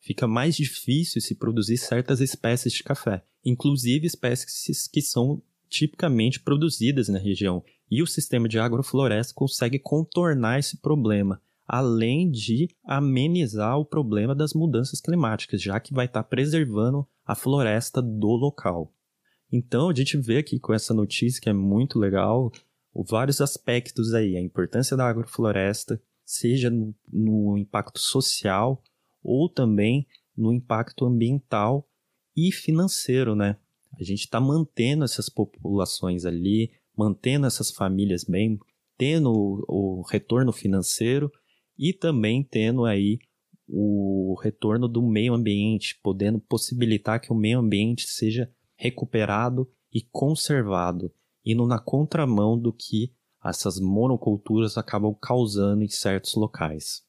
Fica 0.00 0.26
mais 0.26 0.54
difícil 0.56 1.20
se 1.20 1.34
produzir 1.34 1.78
certas 1.78 2.20
espécies 2.20 2.72
de 2.72 2.82
café, 2.82 3.24
inclusive 3.44 4.06
espécies 4.06 4.86
que 4.86 5.00
são 5.00 5.42
tipicamente 5.68 6.40
produzidas 6.40 7.08
na 7.08 7.18
região. 7.18 7.64
E 7.90 8.02
o 8.02 8.06
sistema 8.06 8.48
de 8.48 8.58
agrofloresta 8.58 9.34
consegue 9.34 9.78
contornar 9.78 10.58
esse 10.58 10.76
problema, 10.78 11.40
além 11.66 12.30
de 12.30 12.68
amenizar 12.84 13.78
o 13.78 13.84
problema 13.84 14.34
das 14.34 14.52
mudanças 14.54 15.00
climáticas, 15.00 15.60
já 15.60 15.80
que 15.80 15.94
vai 15.94 16.06
estar 16.06 16.22
preservando 16.24 17.06
a 17.24 17.34
floresta 17.34 18.00
do 18.00 18.28
local. 18.28 18.92
Então, 19.52 19.88
a 19.88 19.94
gente 19.94 20.16
vê 20.16 20.38
aqui 20.38 20.58
com 20.58 20.72
essa 20.74 20.92
notícia 20.92 21.40
que 21.40 21.48
é 21.48 21.52
muito 21.52 21.98
legal, 21.98 22.50
vários 23.04 23.40
aspectos 23.40 24.14
aí, 24.14 24.36
a 24.36 24.40
importância 24.40 24.96
da 24.96 25.08
agrofloresta, 25.08 26.00
seja 26.24 26.70
no, 26.70 26.94
no 27.12 27.56
impacto 27.58 27.98
social 27.98 28.82
ou 29.22 29.48
também 29.48 30.06
no 30.36 30.52
impacto 30.52 31.04
ambiental 31.04 31.88
e 32.36 32.52
financeiro, 32.52 33.34
né? 33.34 33.56
A 33.98 34.02
gente 34.02 34.20
está 34.20 34.40
mantendo 34.40 35.04
essas 35.04 35.28
populações 35.28 36.26
ali, 36.26 36.70
mantendo 36.96 37.46
essas 37.46 37.70
famílias 37.70 38.24
bem, 38.24 38.58
tendo 38.98 39.32
o, 39.32 40.00
o 40.00 40.02
retorno 40.02 40.52
financeiro 40.52 41.30
e 41.78 41.92
também 41.92 42.42
tendo 42.42 42.84
aí 42.84 43.18
o 43.68 44.38
retorno 44.42 44.86
do 44.86 45.02
meio 45.02 45.34
ambiente, 45.34 45.98
podendo 46.02 46.38
possibilitar 46.38 47.20
que 47.20 47.32
o 47.32 47.36
meio 47.36 47.58
ambiente 47.58 48.06
seja 48.06 48.50
recuperado 48.76 49.68
e 49.92 50.02
conservado, 50.02 51.12
indo 51.46 51.66
na 51.66 51.78
contramão 51.78 52.58
do 52.58 52.72
que 52.72 53.12
essas 53.44 53.78
monoculturas 53.78 54.76
acabam 54.76 55.14
causando 55.14 55.84
em 55.84 55.88
certos 55.88 56.34
locais. 56.34 57.02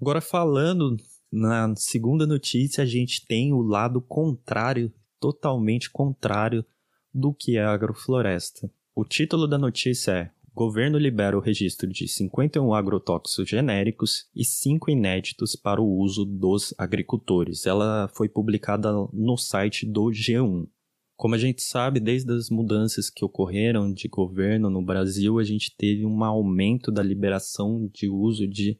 Agora 0.00 0.20
falando 0.20 0.96
na 1.30 1.74
segunda 1.76 2.26
notícia, 2.26 2.82
a 2.82 2.86
gente 2.86 3.26
tem 3.26 3.52
o 3.52 3.60
lado 3.60 4.00
contrário, 4.00 4.90
totalmente 5.20 5.90
contrário 5.90 6.64
do 7.12 7.34
que 7.34 7.58
é 7.58 7.64
agrofloresta. 7.64 8.70
O 8.94 9.04
título 9.04 9.46
da 9.46 9.58
notícia 9.58 10.12
é 10.12 10.30
governo 10.54 10.98
libera 10.98 11.38
o 11.38 11.40
registro 11.40 11.88
de 11.88 12.08
51 12.08 12.74
agrotóxicos 12.74 13.48
genéricos 13.48 14.26
e 14.34 14.44
5 14.44 14.90
inéditos 14.90 15.54
para 15.54 15.80
o 15.80 15.98
uso 15.98 16.24
dos 16.24 16.74
agricultores. 16.76 17.64
Ela 17.64 18.10
foi 18.12 18.28
publicada 18.28 18.90
no 19.12 19.36
site 19.36 19.86
do 19.86 20.06
G1. 20.06 20.66
Como 21.18 21.34
a 21.34 21.38
gente 21.38 21.64
sabe, 21.64 21.98
desde 21.98 22.32
as 22.32 22.48
mudanças 22.48 23.10
que 23.10 23.24
ocorreram 23.24 23.92
de 23.92 24.06
governo 24.06 24.70
no 24.70 24.80
Brasil, 24.80 25.40
a 25.40 25.42
gente 25.42 25.74
teve 25.76 26.06
um 26.06 26.22
aumento 26.22 26.92
da 26.92 27.02
liberação 27.02 27.90
de 27.92 28.08
uso 28.08 28.46
de 28.46 28.78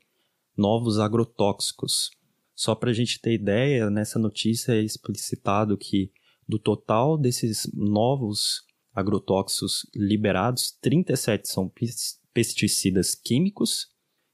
novos 0.57 1.01
agrotóxicos. 1.01 2.13
Só 2.55 2.77
para 2.77 2.91
a 2.91 2.93
gente 2.93 3.21
ter 3.21 3.33
ideia, 3.33 3.91
nessa 3.91 4.21
notícia 4.21 4.71
é 4.71 4.81
explicitado 4.81 5.77
que 5.77 6.13
do 6.49 6.61
total 6.61 7.19
desses 7.19 7.69
novos 7.75 8.63
agrotóxicos 8.95 9.85
liberados, 9.93 10.71
37 10.81 11.49
são 11.49 11.69
pesticidas 12.33 13.17
químicos 13.17 13.89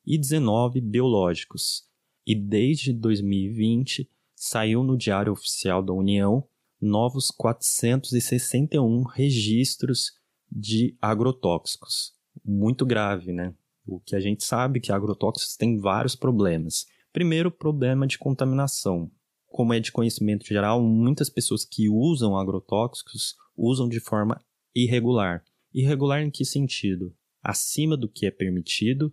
e 0.04 0.18
19 0.18 0.78
biológicos. 0.78 1.88
E 2.26 2.34
desde 2.34 2.92
2020 2.92 4.10
saiu 4.36 4.84
no 4.84 4.94
Diário 4.94 5.32
Oficial 5.32 5.82
da 5.82 5.94
União 5.94 6.46
novos 6.84 7.30
461 7.30 9.02
registros 9.04 10.12
de 10.50 10.96
agrotóxicos. 11.00 12.12
Muito 12.44 12.84
grave, 12.86 13.32
né? 13.32 13.54
O 13.86 14.00
que 14.00 14.14
a 14.14 14.20
gente 14.20 14.44
sabe 14.44 14.78
é 14.78 14.82
que 14.82 14.92
agrotóxicos 14.92 15.56
têm 15.56 15.78
vários 15.78 16.14
problemas. 16.14 16.86
Primeiro, 17.12 17.50
problema 17.50 18.06
de 18.06 18.18
contaminação. 18.18 19.10
Como 19.46 19.72
é 19.72 19.80
de 19.80 19.92
conhecimento 19.92 20.46
geral, 20.46 20.82
muitas 20.82 21.28
pessoas 21.28 21.64
que 21.64 21.88
usam 21.88 22.36
agrotóxicos 22.36 23.34
usam 23.56 23.88
de 23.88 24.00
forma 24.00 24.40
irregular. 24.74 25.44
Irregular 25.72 26.22
em 26.22 26.30
que 26.30 26.44
sentido? 26.44 27.14
Acima 27.42 27.96
do 27.96 28.08
que 28.08 28.26
é 28.26 28.30
permitido 28.30 29.12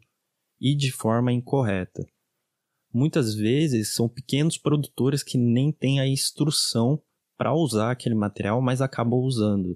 e 0.59 0.75
de 0.75 0.91
forma 0.91 1.31
incorreta. 1.31 2.07
Muitas 2.93 3.33
vezes 3.33 3.93
são 3.93 4.09
pequenos 4.09 4.57
produtores 4.57 5.23
que 5.23 5.37
nem 5.37 5.71
têm 5.71 5.99
a 5.99 6.07
instrução 6.07 7.01
para 7.41 7.55
usar 7.55 7.89
aquele 7.89 8.13
material, 8.13 8.61
mas 8.61 8.81
acabam 8.81 9.19
usando. 9.19 9.75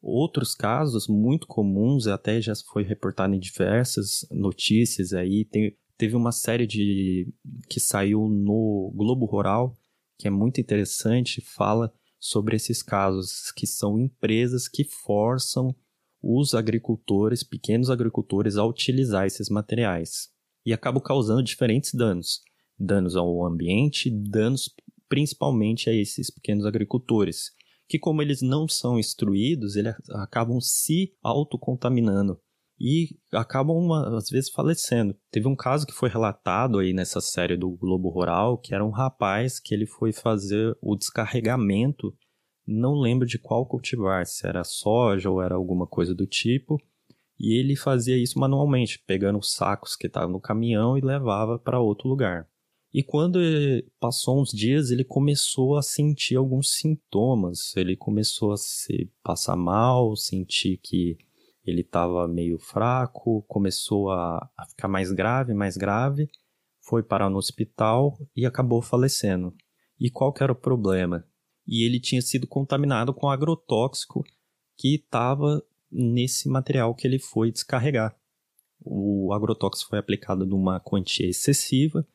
Outros 0.00 0.54
casos 0.54 1.08
muito 1.08 1.44
comuns, 1.44 2.06
até 2.06 2.40
já 2.40 2.52
foi 2.54 2.84
reportado 2.84 3.34
em 3.34 3.40
diversas 3.40 4.24
notícias 4.30 5.12
aí, 5.12 5.44
tem, 5.44 5.76
teve 5.98 6.14
uma 6.14 6.30
série 6.30 6.64
de 6.64 7.34
que 7.68 7.80
saiu 7.80 8.28
no 8.28 8.92
Globo 8.94 9.26
Rural, 9.26 9.76
que 10.16 10.28
é 10.28 10.30
muito 10.30 10.60
interessante, 10.60 11.40
fala 11.40 11.92
sobre 12.20 12.54
esses 12.54 12.84
casos, 12.84 13.50
que 13.56 13.66
são 13.66 13.98
empresas 13.98 14.68
que 14.68 14.84
forçam 14.84 15.74
os 16.22 16.54
agricultores, 16.54 17.42
pequenos 17.42 17.90
agricultores, 17.90 18.56
a 18.56 18.64
utilizar 18.64 19.26
esses 19.26 19.48
materiais. 19.48 20.28
E 20.64 20.72
acabam 20.72 21.02
causando 21.02 21.42
diferentes 21.42 21.92
danos. 21.92 22.42
Danos 22.78 23.16
ao 23.16 23.44
ambiente, 23.44 24.08
danos 24.08 24.72
principalmente 25.08 25.88
a 25.88 25.92
esses 25.92 26.30
pequenos 26.30 26.66
agricultores, 26.66 27.50
que 27.88 27.98
como 27.98 28.22
eles 28.22 28.42
não 28.42 28.68
são 28.68 28.98
instruídos, 28.98 29.76
eles 29.76 29.94
acabam 30.10 30.60
se 30.60 31.14
autocontaminando 31.22 32.40
e 32.78 33.16
acabam 33.32 33.90
às 34.16 34.28
vezes 34.28 34.50
falecendo. 34.50 35.16
Teve 35.30 35.48
um 35.48 35.56
caso 35.56 35.86
que 35.86 35.94
foi 35.94 36.08
relatado 36.08 36.78
aí 36.78 36.92
nessa 36.92 37.20
série 37.20 37.56
do 37.56 37.70
Globo 37.70 38.10
Rural, 38.10 38.58
que 38.58 38.74
era 38.74 38.84
um 38.84 38.90
rapaz 38.90 39.58
que 39.58 39.74
ele 39.74 39.86
foi 39.86 40.12
fazer 40.12 40.76
o 40.80 40.96
descarregamento, 40.96 42.14
não 42.66 42.94
lembro 42.94 43.26
de 43.26 43.38
qual 43.38 43.64
cultivar, 43.64 44.26
se 44.26 44.46
era 44.46 44.64
soja 44.64 45.30
ou 45.30 45.40
era 45.40 45.54
alguma 45.54 45.86
coisa 45.86 46.14
do 46.14 46.26
tipo, 46.26 46.76
e 47.38 47.58
ele 47.58 47.76
fazia 47.76 48.16
isso 48.16 48.38
manualmente, 48.38 49.02
pegando 49.06 49.38
os 49.38 49.52
sacos 49.52 49.94
que 49.94 50.06
estavam 50.06 50.32
no 50.32 50.40
caminhão 50.40 50.98
e 50.98 51.00
levava 51.00 51.58
para 51.58 51.80
outro 51.80 52.08
lugar. 52.08 52.48
E 52.92 53.02
quando 53.02 53.38
passou 54.00 54.40
uns 54.40 54.50
dias, 54.50 54.90
ele 54.90 55.04
começou 55.04 55.76
a 55.76 55.82
sentir 55.82 56.36
alguns 56.36 56.72
sintomas. 56.72 57.76
Ele 57.76 57.96
começou 57.96 58.52
a 58.52 58.56
se 58.56 59.10
passar 59.22 59.56
mal, 59.56 60.16
sentir 60.16 60.78
que 60.78 61.18
ele 61.64 61.80
estava 61.80 62.28
meio 62.28 62.58
fraco, 62.58 63.42
começou 63.48 64.10
a, 64.10 64.38
a 64.56 64.66
ficar 64.66 64.88
mais 64.88 65.10
grave, 65.10 65.52
mais 65.52 65.76
grave, 65.76 66.30
foi 66.80 67.02
parar 67.02 67.28
no 67.28 67.38
hospital 67.38 68.16
e 68.34 68.46
acabou 68.46 68.80
falecendo. 68.80 69.52
E 69.98 70.08
qual 70.08 70.32
que 70.32 70.42
era 70.42 70.52
o 70.52 70.56
problema? 70.56 71.26
E 71.66 71.84
ele 71.84 71.98
tinha 71.98 72.22
sido 72.22 72.46
contaminado 72.46 73.12
com 73.12 73.28
agrotóxico 73.28 74.24
que 74.76 74.94
estava 74.94 75.60
nesse 75.90 76.48
material 76.48 76.94
que 76.94 77.06
ele 77.06 77.18
foi 77.18 77.50
descarregar. 77.50 78.16
O 78.80 79.32
agrotóxico 79.32 79.90
foi 79.90 79.98
aplicado 79.98 80.46
numa 80.46 80.78
quantia 80.78 81.28
excessiva, 81.28 82.06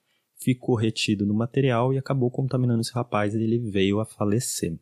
ficou 0.41 0.75
retido 0.75 1.25
no 1.25 1.33
material 1.33 1.93
e 1.93 1.97
acabou 1.97 2.31
contaminando 2.31 2.81
esse 2.81 2.93
rapaz 2.93 3.33
e 3.33 3.41
ele 3.41 3.59
veio 3.59 3.99
a 3.99 4.05
falecer. 4.05 4.79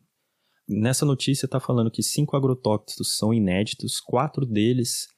Nessa 0.68 1.04
notícia 1.04 1.46
está 1.46 1.58
falando 1.58 1.90
que 1.90 2.02
cinco 2.02 2.36
agrotóxicos 2.36 3.16
são 3.16 3.34
inéditos, 3.34 4.00
quatro 4.00 4.46
deles 4.46 5.08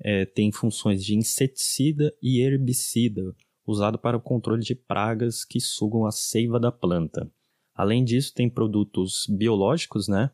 é, 0.00 0.24
têm 0.24 0.50
funções 0.50 1.04
de 1.04 1.14
inseticida 1.14 2.12
e 2.22 2.40
herbicida, 2.40 3.34
usado 3.66 3.98
para 3.98 4.16
o 4.16 4.22
controle 4.22 4.62
de 4.62 4.74
pragas 4.74 5.44
que 5.44 5.60
sugam 5.60 6.06
a 6.06 6.10
seiva 6.10 6.58
da 6.58 6.72
planta. 6.72 7.30
Além 7.74 8.04
disso, 8.04 8.32
tem 8.34 8.50
produtos 8.50 9.26
biológicos, 9.28 10.08
né? 10.08 10.30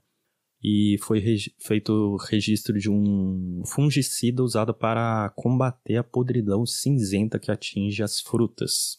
E 0.63 0.97
foi 1.01 1.21
regi 1.21 1.55
feito 1.59 2.17
registro 2.29 2.79
de 2.79 2.91
um 2.91 3.63
fungicida 3.65 4.43
usado 4.43 4.75
para 4.75 5.31
combater 5.37 5.97
a 5.97 6.05
podridão 6.05 6.67
cinzenta 6.67 7.39
que 7.39 7.51
atinge 7.51 8.03
as 8.03 8.21
frutas. 8.21 8.99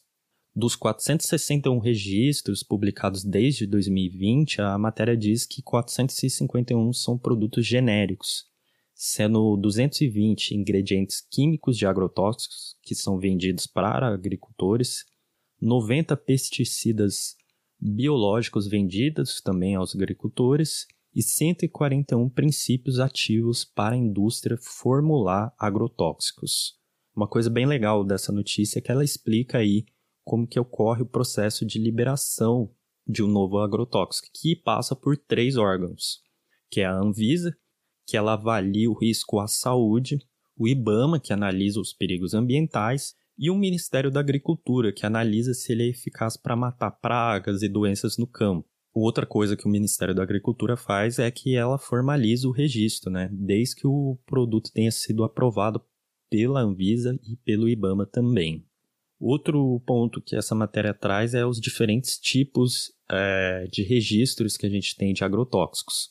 Dos 0.59 0.75
461 0.75 1.79
registros 1.79 2.63
publicados 2.63 3.23
desde 3.23 3.65
2020, 3.65 4.59
a 4.59 4.77
matéria 4.77 5.15
diz 5.15 5.45
que 5.45 5.61
451 5.61 6.91
são 6.91 7.17
produtos 7.17 7.65
genéricos, 7.65 8.43
sendo 8.93 9.55
220 9.55 10.55
ingredientes 10.55 11.21
químicos 11.21 11.77
de 11.77 11.85
agrotóxicos 11.85 12.75
que 12.83 12.93
são 12.93 13.17
vendidos 13.17 13.67
para 13.67 14.13
agricultores, 14.13 15.05
90 15.61 16.17
pesticidas 16.17 17.37
biológicos 17.79 18.67
vendidos 18.67 19.39
também 19.39 19.75
aos 19.75 19.95
agricultores 19.95 20.85
e 21.15 21.23
141 21.23 22.29
princípios 22.31 22.99
ativos 22.99 23.63
para 23.63 23.95
a 23.95 23.97
indústria 23.97 24.57
formular 24.61 25.53
agrotóxicos. 25.57 26.77
Uma 27.15 27.29
coisa 27.29 27.49
bem 27.49 27.65
legal 27.65 28.03
dessa 28.03 28.33
notícia 28.33 28.79
é 28.79 28.81
que 28.81 28.91
ela 28.91 29.05
explica 29.05 29.59
aí 29.59 29.85
como 30.29 30.45
que 30.45 30.59
ocorre 30.59 31.01
o 31.01 31.07
processo 31.07 31.65
de 31.65 31.79
liberação 31.79 32.71
de 33.07 33.23
um 33.23 33.27
novo 33.27 33.57
agrotóxico, 33.57 34.27
que 34.31 34.55
passa 34.55 34.95
por 34.95 35.17
três 35.17 35.57
órgãos, 35.57 36.19
que 36.69 36.81
é 36.81 36.85
a 36.85 36.95
Anvisa, 36.95 37.57
que 38.05 38.15
ela 38.15 38.33
avalia 38.33 38.91
o 38.91 38.93
risco 38.93 39.39
à 39.39 39.47
saúde, 39.47 40.19
o 40.55 40.67
IBAMA, 40.67 41.19
que 41.19 41.33
analisa 41.33 41.79
os 41.79 41.93
perigos 41.93 42.35
ambientais, 42.35 43.15
e 43.39 43.49
o 43.49 43.55
Ministério 43.55 44.11
da 44.11 44.19
Agricultura, 44.19 44.93
que 44.93 45.03
analisa 45.03 45.55
se 45.55 45.71
ele 45.71 45.81
é 45.81 45.87
eficaz 45.87 46.37
para 46.37 46.55
matar 46.55 46.91
pragas 46.91 47.63
e 47.63 47.67
doenças 47.67 48.15
no 48.15 48.27
campo. 48.27 48.69
Outra 48.93 49.25
coisa 49.25 49.57
que 49.57 49.65
o 49.65 49.71
Ministério 49.71 50.13
da 50.13 50.21
Agricultura 50.21 50.77
faz 50.77 51.17
é 51.17 51.31
que 51.31 51.55
ela 51.55 51.79
formaliza 51.79 52.47
o 52.47 52.51
registro, 52.51 53.09
né? 53.09 53.29
Desde 53.31 53.77
que 53.77 53.87
o 53.87 54.19
produto 54.27 54.71
tenha 54.71 54.91
sido 54.91 55.23
aprovado 55.23 55.81
pela 56.29 56.61
Anvisa 56.61 57.19
e 57.23 57.35
pelo 57.37 57.67
IBAMA 57.67 58.05
também. 58.05 58.68
Outro 59.19 59.81
ponto 59.85 60.21
que 60.21 60.35
essa 60.35 60.55
matéria 60.55 60.93
traz 60.93 61.33
é 61.33 61.45
os 61.45 61.59
diferentes 61.59 62.17
tipos 62.17 62.93
é, 63.11 63.67
de 63.69 63.83
registros 63.83 64.55
que 64.55 64.65
a 64.65 64.69
gente 64.69 64.95
tem 64.95 65.13
de 65.13 65.25
agrotóxicos. 65.25 66.09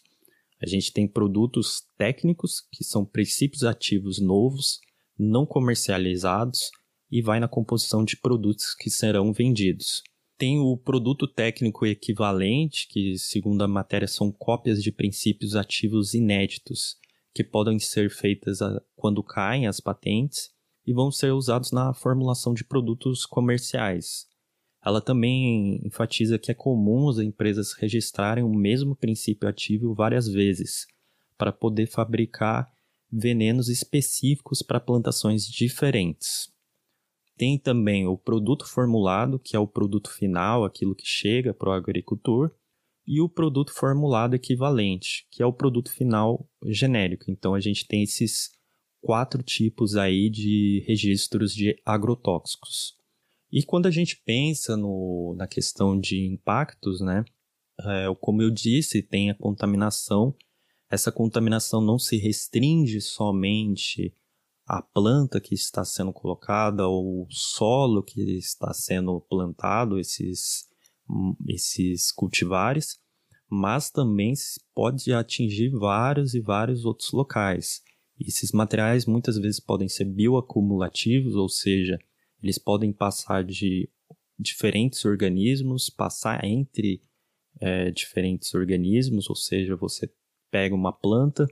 A 0.63 0.67
gente 0.67 0.93
tem 0.93 1.09
produtos 1.09 1.87
técnicos, 1.97 2.61
que 2.71 2.85
são 2.85 3.07
princípios 3.07 3.65
ativos 3.65 4.21
novos, 4.21 4.81
não 5.19 5.47
comercializados, 5.47 6.71
e 7.11 7.23
vai 7.23 7.41
na 7.41 7.49
composição 7.49 8.05
de 8.05 8.17
produtos 8.17 8.75
que 8.75 8.91
serão 8.91 9.33
vendidos. 9.33 10.03
Tem 10.37 10.59
o 10.59 10.77
produto 10.77 11.27
técnico 11.27 11.87
equivalente, 11.87 12.87
que, 12.89 13.17
segundo 13.17 13.63
a 13.63 13.69
matéria, 13.69 14.07
são 14.07 14.31
cópias 14.31 14.83
de 14.83 14.93
princípios 14.93 15.57
ativos 15.57 16.13
inéditos, 16.13 16.97
que 17.35 17.43
podem 17.43 17.79
ser 17.79 18.11
feitas 18.11 18.59
quando 18.95 19.23
caem 19.23 19.67
as 19.67 19.81
patentes 19.81 20.51
e 20.89 20.93
vão 20.95 21.13
ser 21.13 21.33
usados 21.33 21.71
na 21.71 21.93
formulação 21.93 22.55
de 22.55 22.65
produtos 22.65 23.27
comerciais. 23.27 24.27
Ela 24.83 25.03
também 25.03 25.83
enfatiza 25.85 26.39
que 26.39 26.51
é 26.51 26.55
comum 26.55 27.11
as 27.11 27.19
empresas 27.19 27.75
registrarem 27.75 28.43
o 28.43 28.49
mesmo 28.49 28.97
princípio 28.97 29.47
ativo 29.47 29.93
várias 29.93 30.27
vezes, 30.27 30.87
para 31.37 31.53
poder 31.53 31.89
fabricar 31.89 32.73
venenos 33.13 33.69
específicos 33.69 34.63
para 34.63 34.81
plantações 34.81 35.47
diferentes. 35.47 36.51
Tem 37.37 37.59
também 37.59 38.07
o 38.07 38.17
produto 38.17 38.67
formulado, 38.67 39.39
que 39.39 39.55
é 39.55 39.59
o 39.59 39.67
produto 39.67 40.11
final, 40.11 40.65
aquilo 40.65 40.95
que 40.95 41.07
chega 41.07 41.53
para 41.53 41.69
o 41.69 41.73
agricultor, 41.73 42.51
e 43.07 43.21
o 43.21 43.29
produto 43.29 43.75
formulado 43.75 44.35
equivalente, 44.35 45.27
que 45.31 45.43
é 45.43 45.47
o 45.47 45.53
produto 45.53 45.93
final 45.93 46.49
genérico. 46.65 47.31
Então 47.31 47.55
a 47.55 47.61
gente 47.61 47.87
tem 47.87 48.03
esses 48.03 48.58
quatro 49.01 49.43
tipos 49.43 49.97
aí 49.97 50.29
de 50.29 50.85
registros 50.87 51.55
de 51.55 51.81
agrotóxicos. 51.85 52.97
E 53.51 53.63
quando 53.63 53.87
a 53.87 53.91
gente 53.91 54.21
pensa 54.25 54.77
no, 54.77 55.35
na 55.37 55.47
questão 55.47 55.99
de 55.99 56.27
impactos, 56.27 57.01
né, 57.01 57.25
é, 57.81 58.07
como 58.21 58.43
eu 58.43 58.51
disse, 58.51 59.03
tem 59.03 59.31
a 59.31 59.35
contaminação. 59.35 60.35
Essa 60.91 61.13
contaminação 61.13 61.81
não 61.81 61.99
se 61.99 62.17
restringe 62.17 63.01
somente 63.01 64.15
à 64.67 64.83
planta 64.83 65.41
que 65.41 65.55
está 65.55 65.85
sendo 65.85 66.13
colocada 66.13 66.87
ou 66.87 67.23
o 67.23 67.27
solo 67.31 68.03
que 68.03 68.21
está 68.37 68.73
sendo 68.75 69.21
plantado, 69.21 69.99
esses, 69.99 70.67
esses 71.47 72.13
cultivares, 72.13 72.99
mas 73.49 73.91
também 73.91 74.35
pode 74.75 75.13
atingir 75.13 75.71
vários 75.71 76.35
e 76.35 76.41
vários 76.41 76.85
outros 76.85 77.13
locais. 77.13 77.81
Esses 78.21 78.53
materiais 78.53 79.07
muitas 79.07 79.39
vezes 79.39 79.61
podem 79.61 79.89
ser 79.89 80.05
bioacumulativos, 80.05 81.35
ou 81.37 81.49
seja, 81.49 81.99
eles 82.43 82.59
podem 82.59 82.93
passar 82.93 83.45
de 83.45 83.89
diferentes 84.39 85.05
organismos, 85.05 85.91
passar 85.91 86.45
entre 86.45 87.03
é, 87.61 87.91
diferentes 87.91 88.55
organismos, 88.55 89.29
ou 89.29 89.37
seja, 89.37 89.77
você 89.77 90.11
pega 90.51 90.75
uma 90.75 90.93
planta, 90.93 91.47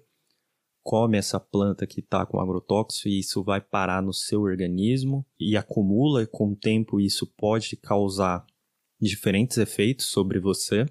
come 0.82 1.18
essa 1.18 1.40
planta 1.40 1.86
que 1.86 2.00
está 2.00 2.24
com 2.24 2.40
agrotóxico 2.40 3.08
e 3.08 3.18
isso 3.18 3.42
vai 3.42 3.60
parar 3.60 4.00
no 4.00 4.12
seu 4.12 4.42
organismo 4.42 5.26
e 5.38 5.56
acumula, 5.56 6.22
e 6.22 6.26
com 6.26 6.52
o 6.52 6.56
tempo 6.56 7.00
isso 7.00 7.26
pode 7.36 7.76
causar 7.76 8.46
diferentes 9.00 9.58
efeitos 9.58 10.06
sobre 10.06 10.38
você. 10.38 10.86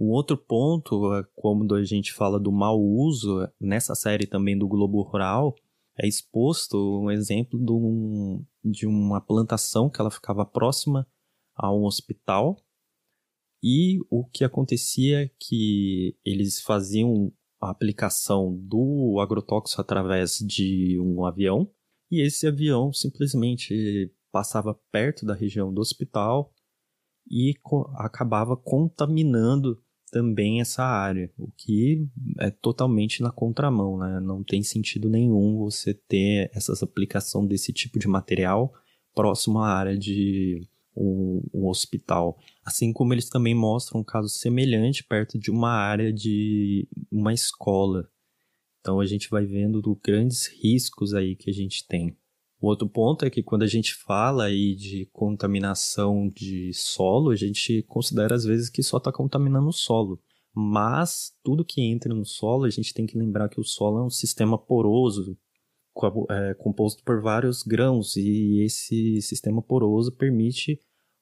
Um 0.00 0.08
outro 0.12 0.34
ponto, 0.34 1.14
é 1.14 1.22
como 1.36 1.74
a 1.74 1.84
gente 1.84 2.14
fala 2.14 2.40
do 2.40 2.50
mau 2.50 2.80
uso, 2.80 3.46
nessa 3.60 3.94
série 3.94 4.26
também 4.26 4.58
do 4.58 4.66
Globo 4.66 5.02
Rural, 5.02 5.54
é 5.98 6.08
exposto 6.08 7.02
um 7.02 7.10
exemplo 7.10 7.62
de, 7.62 7.70
um, 7.70 8.42
de 8.64 8.86
uma 8.86 9.20
plantação 9.20 9.90
que 9.90 10.00
ela 10.00 10.10
ficava 10.10 10.46
próxima 10.46 11.06
a 11.54 11.70
um 11.70 11.84
hospital 11.84 12.56
e 13.62 13.98
o 14.08 14.24
que 14.24 14.42
acontecia 14.42 15.24
é 15.24 15.30
que 15.38 16.16
eles 16.24 16.62
faziam 16.62 17.30
a 17.60 17.68
aplicação 17.68 18.56
do 18.56 19.18
agrotóxico 19.20 19.82
através 19.82 20.38
de 20.38 20.98
um 20.98 21.26
avião 21.26 21.70
e 22.10 22.24
esse 22.24 22.46
avião 22.46 22.90
simplesmente 22.90 24.10
passava 24.32 24.74
perto 24.90 25.26
da 25.26 25.34
região 25.34 25.74
do 25.74 25.82
hospital 25.82 26.54
e 27.30 27.52
acabava 27.98 28.56
contaminando 28.56 29.78
também 30.10 30.60
essa 30.60 30.82
área, 30.82 31.30
o 31.38 31.50
que 31.50 32.06
é 32.38 32.50
totalmente 32.50 33.22
na 33.22 33.30
contramão, 33.30 33.98
né? 33.98 34.20
Não 34.20 34.42
tem 34.42 34.62
sentido 34.62 35.08
nenhum 35.08 35.56
você 35.58 35.94
ter 35.94 36.50
essa 36.54 36.72
aplicação 36.84 37.46
desse 37.46 37.72
tipo 37.72 37.98
de 37.98 38.08
material 38.08 38.72
próximo 39.14 39.58
à 39.58 39.68
área 39.68 39.96
de 39.96 40.68
um, 40.96 41.42
um, 41.54 41.68
hospital. 41.68 42.38
Assim 42.64 42.92
como 42.92 43.14
eles 43.14 43.28
também 43.28 43.54
mostram 43.54 44.00
um 44.00 44.04
caso 44.04 44.28
semelhante 44.28 45.04
perto 45.04 45.38
de 45.38 45.50
uma 45.50 45.70
área 45.70 46.12
de 46.12 46.88
uma 47.10 47.32
escola. 47.32 48.08
Então 48.80 49.00
a 49.00 49.06
gente 49.06 49.28
vai 49.30 49.44
vendo 49.44 49.82
grandes 50.02 50.46
riscos 50.46 51.14
aí 51.14 51.36
que 51.36 51.50
a 51.50 51.54
gente 51.54 51.86
tem. 51.86 52.16
O 52.60 52.66
outro 52.66 52.86
ponto 52.86 53.24
é 53.24 53.30
que 53.30 53.42
quando 53.42 53.62
a 53.62 53.66
gente 53.66 53.94
fala 53.94 54.44
aí 54.44 54.74
de 54.74 55.08
contaminação 55.12 56.28
de 56.28 56.70
solo, 56.74 57.30
a 57.30 57.36
gente 57.36 57.82
considera 57.84 58.34
às 58.34 58.44
vezes 58.44 58.68
que 58.68 58.82
só 58.82 58.98
está 58.98 59.10
contaminando 59.10 59.68
o 59.68 59.72
solo. 59.72 60.20
Mas 60.54 61.32
tudo 61.42 61.64
que 61.64 61.80
entra 61.80 62.14
no 62.14 62.24
solo, 62.26 62.64
a 62.64 62.70
gente 62.70 62.92
tem 62.92 63.06
que 63.06 63.16
lembrar 63.16 63.48
que 63.48 63.58
o 63.58 63.64
solo 63.64 64.00
é 64.00 64.04
um 64.04 64.10
sistema 64.10 64.58
poroso, 64.58 65.38
é, 66.28 66.54
composto 66.54 67.02
por 67.02 67.22
vários 67.22 67.62
grãos, 67.62 68.16
e 68.16 68.62
esse 68.62 69.22
sistema 69.22 69.62
poroso 69.62 70.12
permite 70.12 70.78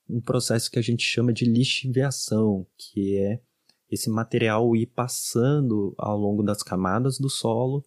um 0.09 0.21
processo 0.21 0.69
que 0.69 0.79
a 0.79 0.83
gente 0.83 1.05
chama 1.05 1.33
de 1.33 1.45
lixiviação, 1.45 2.67
que 2.77 3.17
é 3.17 3.41
esse 3.89 4.11
material 4.11 4.75
ir 4.75 4.87
passando 4.87 5.95
ao 5.97 6.19
longo 6.19 6.43
das 6.43 6.65
camadas 6.65 7.17
do 7.19 7.31
solo 7.31 7.85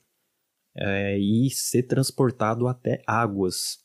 é, 0.75 1.17
e 1.17 1.49
ser 1.49 1.83
transportado 1.83 2.67
até 2.67 3.01
águas. 3.05 3.79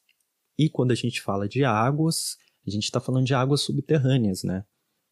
E 0.59 0.69
quando 0.69 0.93
a 0.93 0.95
gente 0.95 1.21
fala 1.21 1.49
de 1.49 1.65
águas, 1.65 2.37
a 2.67 2.71
gente 2.71 2.85
está 2.85 3.01
falando 3.01 3.27
de 3.27 3.35
águas 3.35 3.61
subterrâneas, 3.61 4.43
né? 4.43 4.65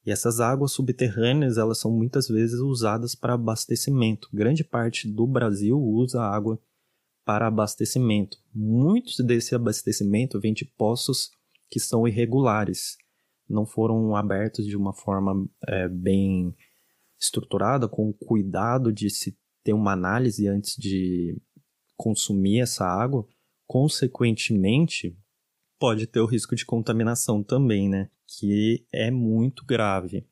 E 0.06 0.10
essas 0.10 0.38
águas 0.38 0.72
subterrâneas, 0.72 1.56
elas 1.56 1.78
são 1.78 1.90
muitas 1.90 2.28
vezes 2.28 2.60
usadas 2.60 3.14
para 3.14 3.34
abastecimento. 3.34 4.28
Grande 4.32 4.62
parte 4.62 5.08
do 5.08 5.26
Brasil 5.26 5.80
usa 5.80 6.22
água 6.22 6.60
para 7.24 7.46
abastecimento. 7.46 8.36
Muitos 8.54 9.16
desse 9.24 9.54
abastecimento 9.54 10.38
vem 10.38 10.52
de 10.52 10.66
poços 10.66 11.30
que 11.70 11.80
são 11.80 12.06
irregulares, 12.06 12.98
não 13.48 13.64
foram 13.64 14.14
abertos 14.14 14.66
de 14.66 14.76
uma 14.76 14.92
forma 14.92 15.48
é, 15.66 15.88
bem 15.88 16.54
estruturada, 17.18 17.88
com 17.88 18.12
cuidado 18.12 18.92
de 18.92 19.08
se 19.08 19.36
ter 19.62 19.72
uma 19.72 19.92
análise 19.92 20.46
antes 20.46 20.76
de 20.76 21.40
consumir 21.96 22.60
essa 22.60 22.84
água, 22.84 23.26
consequentemente, 23.66 25.16
pode 25.78 26.06
ter 26.06 26.20
o 26.20 26.26
risco 26.26 26.54
de 26.54 26.64
contaminação 26.64 27.42
também, 27.42 27.88
né? 27.88 28.10
Que 28.26 28.86
é 28.92 29.10
muito 29.10 29.64
grave. 29.64 30.26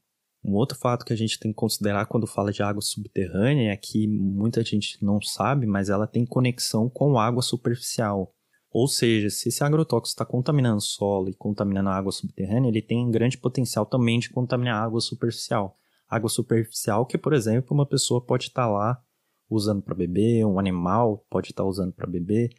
Um 0.44 0.54
outro 0.54 0.76
fato 0.76 1.04
que 1.04 1.12
a 1.12 1.16
gente 1.16 1.38
tem 1.38 1.52
que 1.52 1.56
considerar 1.56 2.06
quando 2.06 2.26
fala 2.26 2.52
de 2.52 2.62
água 2.62 2.82
subterrânea 2.82 3.70
é 3.70 3.76
que 3.76 4.08
muita 4.08 4.64
gente 4.64 5.02
não 5.02 5.22
sabe, 5.22 5.66
mas 5.66 5.88
ela 5.88 6.06
tem 6.06 6.26
conexão 6.26 6.88
com 6.88 7.16
água 7.16 7.42
superficial. 7.42 8.34
Ou 8.72 8.88
seja, 8.88 9.30
se 9.30 9.50
esse 9.50 9.62
agrotóxico 9.62 10.14
está 10.14 10.24
contaminando 10.24 10.78
o 10.78 10.80
solo 10.80 11.28
e 11.28 11.34
contaminando 11.34 11.90
a 11.90 11.94
água 11.96 12.10
subterrânea, 12.10 12.70
ele 12.70 12.82
tem 12.82 13.06
um 13.06 13.10
grande 13.10 13.38
potencial 13.38 13.86
também 13.86 14.18
de 14.18 14.30
contaminar 14.30 14.76
a 14.76 14.84
água 14.84 15.00
superficial. 15.00 15.78
Água 16.08 16.28
superficial 16.28 17.06
que, 17.06 17.18
por 17.18 17.34
exemplo, 17.34 17.74
uma 17.74 17.86
pessoa 17.86 18.24
pode 18.24 18.44
estar 18.44 18.64
tá 18.64 18.70
lá 18.70 19.02
usando 19.54 19.82
para 19.82 19.94
beber, 19.94 20.44
um 20.44 20.58
animal 20.58 21.24
pode 21.30 21.50
estar 21.50 21.62
tá 21.62 21.68
usando 21.68 21.92
para 21.92 22.06
beber, 22.06 22.50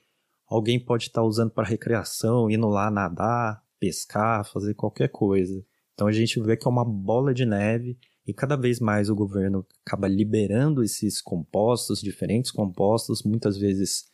alguém 0.48 0.80
pode 0.80 1.06
estar 1.06 1.22
tá 1.22 1.28
usando 1.28 1.52
para 1.52 1.68
recreação, 1.68 2.50
indo 2.50 2.68
lá 2.68 2.90
nadar, 2.92 3.64
pescar, 3.80 4.46
fazer 4.46 4.74
qualquer 4.74 5.10
coisa. 5.10 5.64
Então 5.94 6.08
a 6.08 6.12
gente 6.12 6.40
vê 6.42 6.56
que 6.56 6.68
é 6.68 6.72
uma 6.72 6.86
bola 6.86 7.34
de 7.34 7.46
neve 7.46 7.98
e 8.26 8.34
cada 8.34 8.56
vez 8.56 8.80
mais 8.80 9.10
o 9.10 9.16
governo 9.16 9.66
acaba 9.86 10.08
liberando 10.08 10.84
esses 10.84 11.22
compostos, 11.22 12.02
diferentes 12.02 12.52
compostos, 12.52 13.24
muitas 13.24 13.58
vezes 13.58 14.06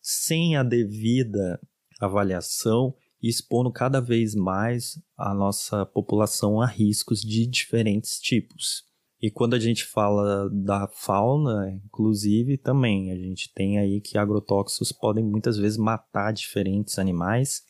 sem 0.00 0.56
a 0.56 0.62
devida 0.62 1.60
avaliação 2.00 2.94
e 3.22 3.28
expondo 3.28 3.70
cada 3.72 4.00
vez 4.00 4.34
mais 4.34 4.98
a 5.16 5.32
nossa 5.34 5.86
população 5.86 6.60
a 6.60 6.66
riscos 6.66 7.20
de 7.20 7.46
diferentes 7.46 8.18
tipos. 8.20 8.84
E 9.24 9.30
quando 9.30 9.54
a 9.54 9.58
gente 9.58 9.86
fala 9.86 10.50
da 10.50 10.86
fauna, 10.86 11.70
inclusive, 11.82 12.58
também 12.58 13.10
a 13.10 13.16
gente 13.16 13.50
tem 13.54 13.78
aí 13.78 13.98
que 13.98 14.18
agrotóxicos 14.18 14.92
podem 14.92 15.24
muitas 15.24 15.56
vezes 15.56 15.78
matar 15.78 16.30
diferentes 16.30 16.98
animais 16.98 17.62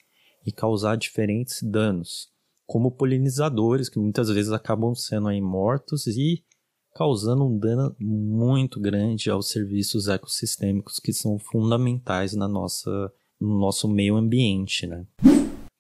e 0.45 0.51
causar 0.51 0.97
diferentes 0.97 1.63
danos, 1.63 2.27
como 2.67 2.91
polinizadores 2.91 3.89
que 3.89 4.01
muitas 4.01 4.29
vezes 4.31 4.51
acabam 4.51 4.97
sendo 4.97 5.29
aí 5.29 5.41
mortos 5.41 6.09
e 6.09 6.43
causando 6.93 7.45
um 7.45 7.57
dano 7.57 7.95
muito 8.01 8.81
grande 8.81 9.31
aos 9.31 9.49
serviços 9.49 10.09
ecossistêmicos 10.09 10.99
que 10.99 11.13
são 11.13 11.39
fundamentais 11.39 12.35
na 12.35 12.49
nossa, 12.49 13.13
no 13.41 13.61
nosso 13.61 13.89
meio 13.89 14.17
ambiente, 14.17 14.89
né? 14.89 15.07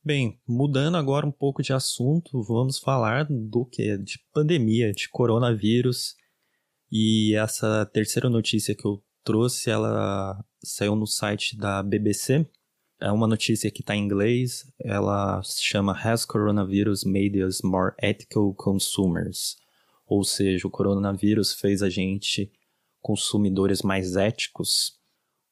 Bem, 0.06 0.38
mudando 0.46 0.98
agora 0.98 1.26
um 1.26 1.32
pouco 1.32 1.62
de 1.62 1.72
assunto, 1.72 2.42
vamos 2.42 2.78
falar 2.78 3.26
do 3.30 3.64
que? 3.64 3.96
De 3.96 4.18
pandemia, 4.34 4.92
de 4.92 5.08
coronavírus. 5.08 6.14
E 6.92 7.34
essa 7.34 7.86
terceira 7.86 8.28
notícia 8.28 8.74
que 8.74 8.84
eu 8.84 9.02
trouxe, 9.24 9.70
ela 9.70 10.44
saiu 10.62 10.94
no 10.94 11.06
site 11.06 11.56
da 11.56 11.82
BBC. 11.82 12.46
É 13.00 13.10
uma 13.10 13.26
notícia 13.26 13.70
que 13.70 13.80
está 13.80 13.96
em 13.96 14.04
inglês. 14.04 14.70
Ela 14.78 15.42
se 15.42 15.64
chama 15.64 15.98
Has 15.98 16.26
Coronavirus 16.26 17.04
Made 17.04 17.42
Us 17.42 17.62
More 17.62 17.94
Ethical 18.02 18.52
Consumers? 18.52 19.56
Ou 20.06 20.22
seja, 20.22 20.68
o 20.68 20.70
coronavírus 20.70 21.54
fez 21.54 21.82
a 21.82 21.88
gente 21.88 22.52
consumidores 23.00 23.80
mais 23.80 24.16
éticos. 24.16 24.98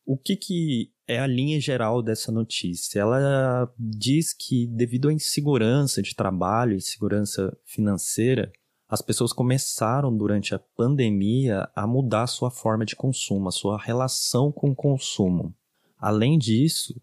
O 0.05 0.17
que, 0.17 0.37
que 0.37 0.93
é 1.13 1.19
a 1.19 1.27
linha 1.27 1.61
geral 1.61 2.03
dessa 2.03 2.33
notícia. 2.33 3.01
Ela 3.01 3.73
diz 3.79 4.33
que, 4.33 4.67
devido 4.67 5.09
à 5.09 5.13
insegurança 5.13 6.03
de 6.03 6.15
trabalho 6.15 6.77
e 6.77 6.81
segurança 6.81 7.57
financeira, 7.65 8.51
as 8.89 9.03
pessoas 9.03 9.33
começaram 9.33 10.15
durante 10.15 10.55
a 10.55 10.59
pandemia 10.59 11.69
a 11.75 11.87
mudar 11.87 12.27
sua 12.27 12.51
forma 12.51 12.85
de 12.85 12.97
consumo, 12.97 13.49
a 13.49 13.53
sua 13.53 13.79
relação 13.79 14.53
com 14.53 14.71
o 14.71 14.75
consumo. 14.75 15.55
Além 15.99 16.39
disso, 16.39 17.01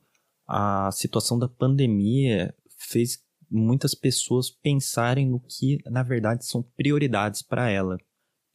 a 0.47 0.91
situação 0.91 1.37
da 1.37 1.47
pandemia 1.47 2.53
fez 2.77 3.23
muitas 3.49 3.95
pessoas 3.95 4.49
pensarem 4.49 5.27
no 5.27 5.39
que, 5.39 5.79
na 5.85 6.03
verdade, 6.03 6.45
são 6.45 6.61
prioridades 6.61 7.41
para 7.41 7.69
ela. 7.69 7.97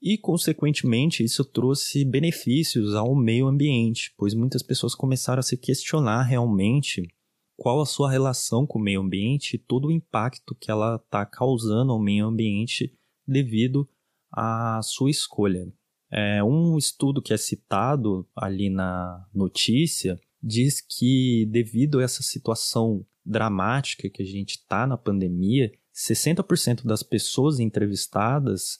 E, 0.04 0.18
consequentemente, 0.18 1.24
isso 1.24 1.42
trouxe 1.42 2.04
benefícios 2.04 2.94
ao 2.94 3.16
meio 3.16 3.46
ambiente, 3.46 4.12
pois 4.18 4.34
muitas 4.34 4.62
pessoas 4.62 4.94
começaram 4.94 5.40
a 5.40 5.42
se 5.42 5.56
questionar 5.56 6.24
realmente 6.24 7.08
qual 7.56 7.80
a 7.80 7.86
sua 7.86 8.10
relação 8.10 8.66
com 8.66 8.78
o 8.78 8.82
meio 8.82 9.00
ambiente 9.00 9.54
e 9.54 9.58
todo 9.58 9.88
o 9.88 9.90
impacto 9.90 10.54
que 10.54 10.70
ela 10.70 10.96
está 10.96 11.24
causando 11.24 11.90
ao 11.90 11.98
meio 11.98 12.26
ambiente 12.26 12.92
devido 13.26 13.88
à 14.30 14.78
sua 14.82 15.10
escolha. 15.10 15.72
É, 16.12 16.44
um 16.44 16.76
estudo 16.76 17.22
que 17.22 17.32
é 17.32 17.38
citado 17.38 18.28
ali 18.36 18.68
na 18.68 19.26
notícia 19.32 20.20
diz 20.42 20.82
que, 20.82 21.48
devido 21.50 22.00
a 22.00 22.02
essa 22.02 22.22
situação 22.22 23.06
dramática 23.24 24.10
que 24.10 24.22
a 24.22 24.26
gente 24.26 24.56
está 24.56 24.86
na 24.86 24.98
pandemia, 24.98 25.72
60% 25.94 26.84
das 26.84 27.02
pessoas 27.02 27.58
entrevistadas 27.58 28.76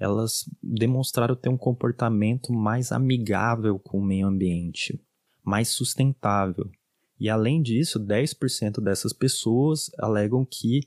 elas 0.00 0.48
demonstraram 0.62 1.36
ter 1.36 1.50
um 1.50 1.58
comportamento 1.58 2.52
mais 2.54 2.90
amigável 2.90 3.78
com 3.78 3.98
o 3.98 4.04
meio 4.04 4.26
ambiente, 4.26 4.98
mais 5.44 5.68
sustentável. 5.68 6.70
E 7.18 7.28
além 7.28 7.60
disso, 7.60 8.00
10% 8.00 8.82
dessas 8.82 9.12
pessoas 9.12 9.90
alegam 9.98 10.44
que 10.50 10.80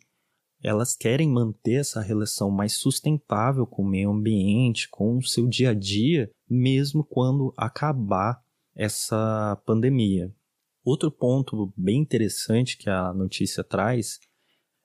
elas 0.64 0.96
querem 0.96 1.30
manter 1.30 1.82
essa 1.82 2.02
relação 2.02 2.50
mais 2.50 2.78
sustentável 2.78 3.68
com 3.68 3.84
o 3.84 3.88
meio 3.88 4.10
ambiente, 4.10 4.90
com 4.90 5.18
o 5.18 5.24
seu 5.24 5.48
dia 5.48 5.72
a 5.72 5.74
dia, 5.76 6.32
mesmo 6.50 7.04
quando 7.04 7.54
acabar 7.56 8.42
essa 8.76 9.62
pandemia. 9.66 10.34
Outro 10.84 11.12
ponto 11.12 11.72
bem 11.78 12.00
interessante 12.00 12.78
que 12.78 12.90
a 12.90 13.14
notícia 13.14 13.64
traz 13.64 14.20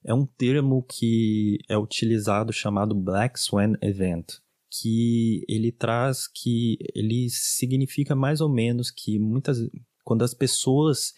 é 0.08 0.14
um 0.14 0.24
termo 0.24 0.82
que 0.82 1.58
é 1.68 1.76
utilizado 1.76 2.50
chamado 2.50 2.94
Black 2.94 3.38
Swan 3.38 3.74
Event, 3.82 4.38
que 4.70 5.44
ele 5.46 5.70
traz 5.70 6.26
que 6.26 6.78
ele 6.94 7.28
significa 7.28 8.16
mais 8.16 8.40
ou 8.40 8.48
menos 8.48 8.90
que 8.90 9.18
muitas 9.18 9.58
quando 10.02 10.22
as 10.22 10.32
pessoas 10.32 11.12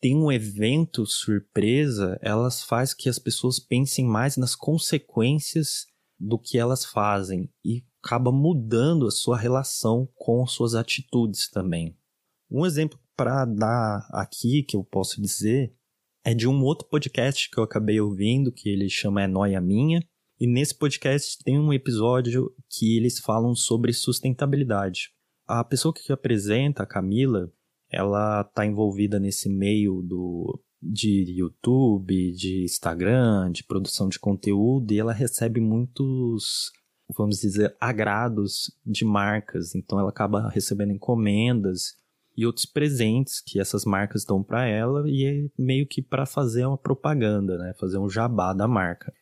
têm 0.00 0.16
um 0.16 0.32
evento 0.32 1.04
surpresa, 1.04 2.18
elas 2.22 2.62
faz 2.62 2.94
que 2.94 3.10
as 3.10 3.18
pessoas 3.18 3.58
pensem 3.58 4.06
mais 4.06 4.38
nas 4.38 4.54
consequências 4.54 5.86
do 6.18 6.38
que 6.38 6.56
elas 6.56 6.86
fazem 6.86 7.52
e 7.62 7.84
acaba 8.02 8.32
mudando 8.32 9.06
a 9.06 9.10
sua 9.10 9.36
relação 9.36 10.08
com 10.14 10.46
suas 10.46 10.74
atitudes 10.74 11.50
também. 11.50 11.94
Um 12.50 12.64
exemplo 12.64 12.98
para 13.14 13.44
dar 13.44 14.08
aqui 14.12 14.62
que 14.62 14.76
eu 14.76 14.82
posso 14.82 15.20
dizer 15.20 15.76
é 16.24 16.34
de 16.34 16.48
um 16.48 16.62
outro 16.62 16.88
podcast 16.88 17.50
que 17.50 17.58
eu 17.58 17.64
acabei 17.64 18.00
ouvindo, 18.00 18.52
que 18.52 18.68
ele 18.68 18.88
chama 18.88 19.22
É 19.22 19.26
Noia 19.26 19.60
Minha. 19.60 20.02
E 20.40 20.46
nesse 20.46 20.76
podcast 20.76 21.42
tem 21.42 21.58
um 21.58 21.72
episódio 21.72 22.52
que 22.70 22.96
eles 22.96 23.18
falam 23.18 23.54
sobre 23.54 23.92
sustentabilidade. 23.92 25.10
A 25.46 25.64
pessoa 25.64 25.92
que 25.92 26.12
apresenta, 26.12 26.82
a 26.82 26.86
Camila, 26.86 27.50
ela 27.90 28.42
está 28.42 28.64
envolvida 28.64 29.18
nesse 29.18 29.48
meio 29.48 30.02
do, 30.02 30.60
de 30.80 31.24
YouTube, 31.36 32.32
de 32.32 32.64
Instagram, 32.64 33.50
de 33.50 33.64
produção 33.64 34.08
de 34.08 34.18
conteúdo, 34.18 34.92
e 34.92 34.98
ela 34.98 35.12
recebe 35.12 35.60
muitos, 35.60 36.70
vamos 37.16 37.38
dizer, 37.40 37.74
agrados 37.80 38.70
de 38.84 39.04
marcas. 39.04 39.74
Então 39.74 39.98
ela 39.98 40.10
acaba 40.10 40.48
recebendo 40.50 40.92
encomendas 40.92 41.96
e 42.38 42.46
outros 42.46 42.66
presentes 42.66 43.40
que 43.44 43.58
essas 43.58 43.84
marcas 43.84 44.24
dão 44.24 44.44
para 44.44 44.64
ela 44.64 45.02
e 45.10 45.24
é 45.24 45.50
meio 45.60 45.84
que 45.88 46.00
para 46.00 46.24
fazer 46.24 46.64
uma 46.64 46.78
propaganda, 46.78 47.58
né? 47.58 47.74
Fazer 47.80 47.98
um 47.98 48.08
jabá 48.08 48.52
da 48.52 48.68
marca. 48.68 49.12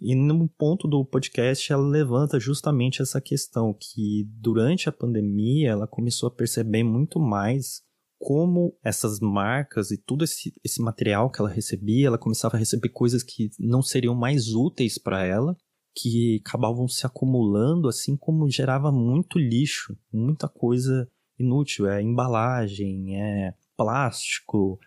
E 0.00 0.14
no 0.14 0.48
ponto 0.48 0.86
do 0.86 1.04
podcast 1.04 1.72
ela 1.72 1.82
levanta 1.82 2.38
justamente 2.38 3.02
essa 3.02 3.20
questão 3.20 3.74
que 3.74 4.24
durante 4.40 4.88
a 4.88 4.92
pandemia 4.92 5.70
ela 5.70 5.88
começou 5.88 6.28
a 6.28 6.30
perceber 6.30 6.84
muito 6.84 7.18
mais 7.18 7.82
como 8.20 8.72
essas 8.84 9.18
marcas 9.18 9.90
e 9.90 9.98
todo 9.98 10.22
esse, 10.22 10.52
esse 10.62 10.80
material 10.80 11.28
que 11.28 11.40
ela 11.40 11.50
recebia, 11.50 12.06
ela 12.06 12.18
começava 12.18 12.54
a 12.54 12.60
receber 12.60 12.90
coisas 12.90 13.24
que 13.24 13.50
não 13.58 13.82
seriam 13.82 14.14
mais 14.14 14.54
úteis 14.54 14.96
para 14.96 15.24
ela, 15.24 15.56
que 15.92 16.40
acabavam 16.46 16.86
se 16.86 17.04
acumulando, 17.04 17.88
assim 17.88 18.16
como 18.16 18.48
gerava 18.48 18.92
muito 18.92 19.40
lixo, 19.40 19.98
muita 20.12 20.48
coisa 20.48 21.08
inútil, 21.40 21.88
é 21.88 22.02
embalagem, 22.02 23.20
é 23.20 23.54
plástico, 23.76 24.78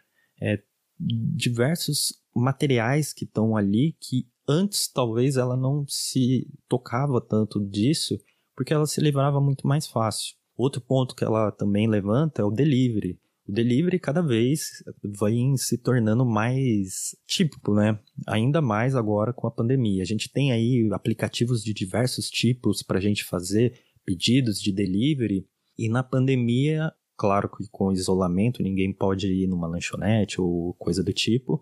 é 0.42 0.62
diversos 1.00 2.22
materiais 2.36 3.13
que 3.13 3.26
estão 3.26 3.56
ali 3.56 3.96
que 4.00 4.28
antes 4.48 4.88
talvez 4.88 5.36
ela 5.36 5.56
não 5.56 5.86
se 5.88 6.48
tocava 6.68 7.20
tanto 7.22 7.60
disso 7.60 8.18
porque 8.56 8.74
ela 8.74 8.86
se 8.86 9.02
livrava 9.02 9.42
muito 9.42 9.68
mais 9.68 9.88
fácil. 9.88 10.36
Outro 10.56 10.80
ponto 10.82 11.16
que 11.16 11.24
ela 11.24 11.52
também 11.52 11.88
levanta 11.88 12.42
é 12.42 12.46
o 12.46 12.52
delivery. 12.52 13.20
O 13.48 13.52
delivery 13.52 14.00
cada 14.00 14.22
vez 14.22 14.84
vai 15.04 15.34
se 15.58 15.78
tornando 15.78 16.26
mais 16.26 17.16
típico, 17.26 17.74
né? 17.74 18.00
Ainda 18.28 18.62
mais 18.62 18.96
agora 18.96 19.34
com 19.34 19.48
a 19.48 19.52
pandemia. 19.52 20.04
A 20.04 20.06
gente 20.06 20.32
tem 20.32 20.52
aí 20.52 20.88
aplicativos 20.94 21.63
de 21.63 21.74
diversos 21.74 22.30
tipos 22.30 22.84
para 22.84 23.00
a 23.00 23.02
gente 23.02 23.24
fazer 23.24 23.74
pedidos 24.06 24.60
de 24.60 24.72
delivery 24.72 25.48
e 25.77 25.89
na 25.89 26.03
pandemia, 26.03 26.91
claro 27.17 27.49
que 27.49 27.67
com 27.71 27.91
isolamento, 27.91 28.62
ninguém 28.62 28.93
pode 28.93 29.27
ir 29.27 29.47
numa 29.47 29.67
lanchonete 29.67 30.39
ou 30.39 30.73
coisa 30.75 31.03
do 31.03 31.13
tipo, 31.13 31.62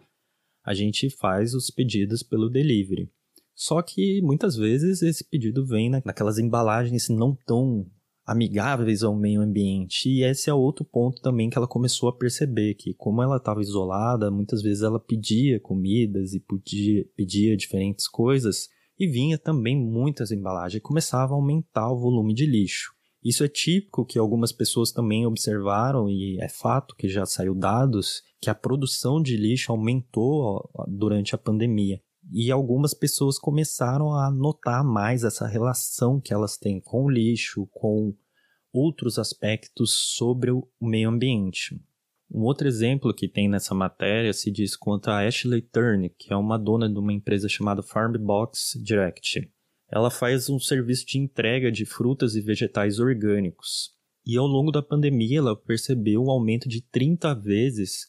a 0.63 0.73
gente 0.73 1.09
faz 1.09 1.53
os 1.53 1.69
pedidos 1.69 2.21
pelo 2.23 2.49
delivery. 2.49 3.09
Só 3.53 3.81
que 3.81 4.21
muitas 4.21 4.55
vezes 4.55 5.01
esse 5.01 5.23
pedido 5.23 5.65
vem 5.65 5.89
naquelas 5.89 6.37
embalagens 6.37 7.09
não 7.09 7.35
tão 7.45 7.85
amigáveis 8.25 9.03
ao 9.03 9.15
meio 9.15 9.41
ambiente. 9.41 10.09
E 10.09 10.23
esse 10.23 10.49
é 10.49 10.53
outro 10.53 10.85
ponto 10.85 11.21
também 11.21 11.49
que 11.49 11.57
ela 11.57 11.67
começou 11.67 12.09
a 12.09 12.15
perceber 12.15 12.75
que 12.75 12.93
como 12.93 13.21
ela 13.21 13.37
estava 13.37 13.61
isolada, 13.61 14.31
muitas 14.31 14.61
vezes 14.61 14.83
ela 14.83 14.99
pedia 14.99 15.59
comidas 15.59 16.33
e 16.33 16.39
pedia, 16.39 17.05
pedia 17.15 17.57
diferentes 17.57 18.07
coisas 18.07 18.69
e 18.97 19.07
vinha 19.07 19.37
também 19.37 19.75
muitas 19.75 20.31
embalagens 20.31 20.79
e 20.79 20.81
começava 20.81 21.33
a 21.33 21.35
aumentar 21.35 21.91
o 21.91 21.99
volume 21.99 22.33
de 22.33 22.45
lixo. 22.45 22.93
Isso 23.23 23.43
é 23.43 23.47
típico 23.47 24.05
que 24.05 24.17
algumas 24.17 24.51
pessoas 24.51 24.91
também 24.91 25.25
observaram 25.25 26.09
e 26.09 26.39
é 26.41 26.49
fato 26.49 26.95
que 26.95 27.07
já 27.07 27.25
saiu 27.25 27.53
dados 27.53 28.23
que 28.41 28.49
a 28.49 28.55
produção 28.55 29.21
de 29.21 29.37
lixo 29.37 29.71
aumentou 29.71 30.67
durante 30.87 31.35
a 31.35 31.37
pandemia. 31.37 32.01
E 32.31 32.51
algumas 32.51 32.93
pessoas 32.93 33.37
começaram 33.37 34.13
a 34.13 34.31
notar 34.31 34.83
mais 34.83 35.23
essa 35.23 35.47
relação 35.47 36.19
que 36.19 36.33
elas 36.33 36.57
têm 36.57 36.79
com 36.79 37.05
o 37.05 37.09
lixo, 37.09 37.67
com 37.71 38.13
outros 38.73 39.19
aspectos 39.19 39.91
sobre 40.15 40.51
o 40.51 40.67
meio 40.81 41.09
ambiente. 41.09 41.79
Um 42.33 42.43
outro 42.43 42.67
exemplo 42.67 43.13
que 43.13 43.27
tem 43.27 43.49
nessa 43.49 43.75
matéria 43.75 44.31
se 44.31 44.49
diz 44.49 44.75
quanto 44.75 45.09
a 45.09 45.27
Ashley 45.27 45.61
Turner, 45.61 46.13
que 46.17 46.31
é 46.31 46.35
uma 46.35 46.57
dona 46.57 46.89
de 46.89 46.97
uma 46.97 47.11
empresa 47.11 47.49
chamada 47.49 47.83
Farm 47.83 48.13
Box 48.13 48.79
Direct. 48.81 49.51
Ela 49.91 50.09
faz 50.09 50.49
um 50.49 50.57
serviço 50.57 51.05
de 51.05 51.17
entrega 51.17 51.71
de 51.71 51.85
frutas 51.85 52.35
e 52.35 52.41
vegetais 52.41 52.97
orgânicos. 52.97 53.93
E 54.25 54.37
ao 54.37 54.47
longo 54.47 54.71
da 54.71 54.81
pandemia, 54.81 55.39
ela 55.39 55.55
percebeu 55.55 56.23
um 56.23 56.31
aumento 56.31 56.69
de 56.69 56.81
30 56.81 57.33
vezes 57.35 58.07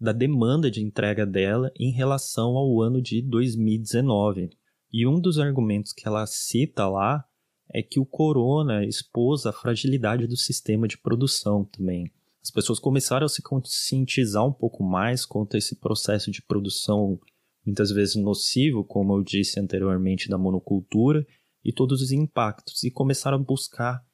da 0.00 0.12
demanda 0.12 0.70
de 0.70 0.82
entrega 0.82 1.24
dela 1.24 1.70
em 1.78 1.92
relação 1.92 2.56
ao 2.56 2.82
ano 2.82 3.00
de 3.00 3.22
2019. 3.22 4.50
E 4.92 5.06
um 5.06 5.20
dos 5.20 5.38
argumentos 5.38 5.92
que 5.92 6.06
ela 6.06 6.26
cita 6.26 6.88
lá 6.88 7.24
é 7.72 7.82
que 7.82 8.00
o 8.00 8.06
corona 8.06 8.84
expôs 8.84 9.46
a 9.46 9.52
fragilidade 9.52 10.26
do 10.26 10.36
sistema 10.36 10.88
de 10.88 10.98
produção 10.98 11.64
também. 11.64 12.10
As 12.42 12.50
pessoas 12.50 12.78
começaram 12.78 13.24
a 13.24 13.28
se 13.28 13.40
conscientizar 13.40 14.44
um 14.44 14.52
pouco 14.52 14.82
mais 14.82 15.24
quanto 15.24 15.54
a 15.54 15.58
esse 15.58 15.76
processo 15.76 16.30
de 16.30 16.42
produção 16.42 17.18
muitas 17.64 17.90
vezes 17.90 18.16
nocivo, 18.16 18.84
como 18.84 19.16
eu 19.16 19.22
disse 19.22 19.58
anteriormente, 19.58 20.28
da 20.28 20.38
monocultura 20.38 21.26
e 21.64 21.72
todos 21.72 22.02
os 22.02 22.12
impactos, 22.12 22.82
e 22.84 22.90
começaram 22.90 23.38
a 23.38 23.42
buscar 23.42 24.04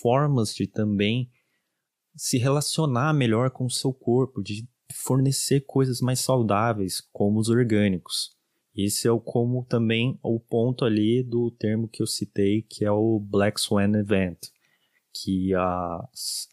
formas 0.00 0.54
de 0.54 0.66
também 0.66 1.30
se 2.16 2.38
relacionar 2.38 3.12
melhor 3.12 3.50
com 3.50 3.66
o 3.66 3.70
seu 3.70 3.92
corpo, 3.92 4.42
de 4.42 4.68
fornecer 4.92 5.60
coisas 5.66 6.00
mais 6.00 6.20
saudáveis, 6.20 7.00
como 7.12 7.38
os 7.38 7.48
orgânicos. 7.48 8.30
Esse 8.74 9.06
é 9.06 9.10
o 9.10 9.20
como 9.20 9.64
também 9.64 10.18
o 10.22 10.38
ponto 10.40 10.84
ali 10.84 11.22
do 11.22 11.50
termo 11.50 11.88
que 11.88 12.02
eu 12.02 12.06
citei, 12.06 12.62
que 12.62 12.84
é 12.84 12.90
o 12.90 13.18
Black 13.18 13.60
Swan 13.60 13.92
Event, 13.98 14.38
que 15.12 15.52
as, 15.54 16.48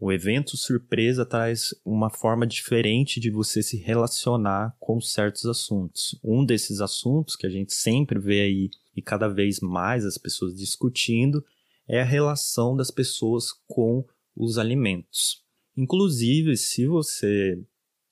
o 0.00 0.12
evento 0.12 0.56
surpresa 0.56 1.26
traz 1.26 1.74
uma 1.84 2.08
forma 2.08 2.46
diferente 2.46 3.18
de 3.18 3.30
você 3.30 3.62
se 3.62 3.76
relacionar 3.76 4.76
com 4.78 5.00
certos 5.00 5.44
assuntos. 5.44 6.18
Um 6.22 6.44
desses 6.44 6.80
assuntos 6.80 7.34
que 7.34 7.46
a 7.46 7.50
gente 7.50 7.74
sempre 7.74 8.18
vê 8.18 8.42
aí 8.42 8.70
e 8.94 9.02
cada 9.02 9.28
vez 9.28 9.58
mais 9.58 10.04
as 10.04 10.16
pessoas 10.16 10.56
discutindo 10.56 11.44
é 11.88 12.00
a 12.00 12.04
relação 12.04 12.76
das 12.76 12.92
pessoas 12.92 13.52
com 13.66 14.04
os 14.36 14.56
alimentos. 14.56 15.42
Inclusive, 15.76 16.56
se 16.56 16.86
você 16.86 17.60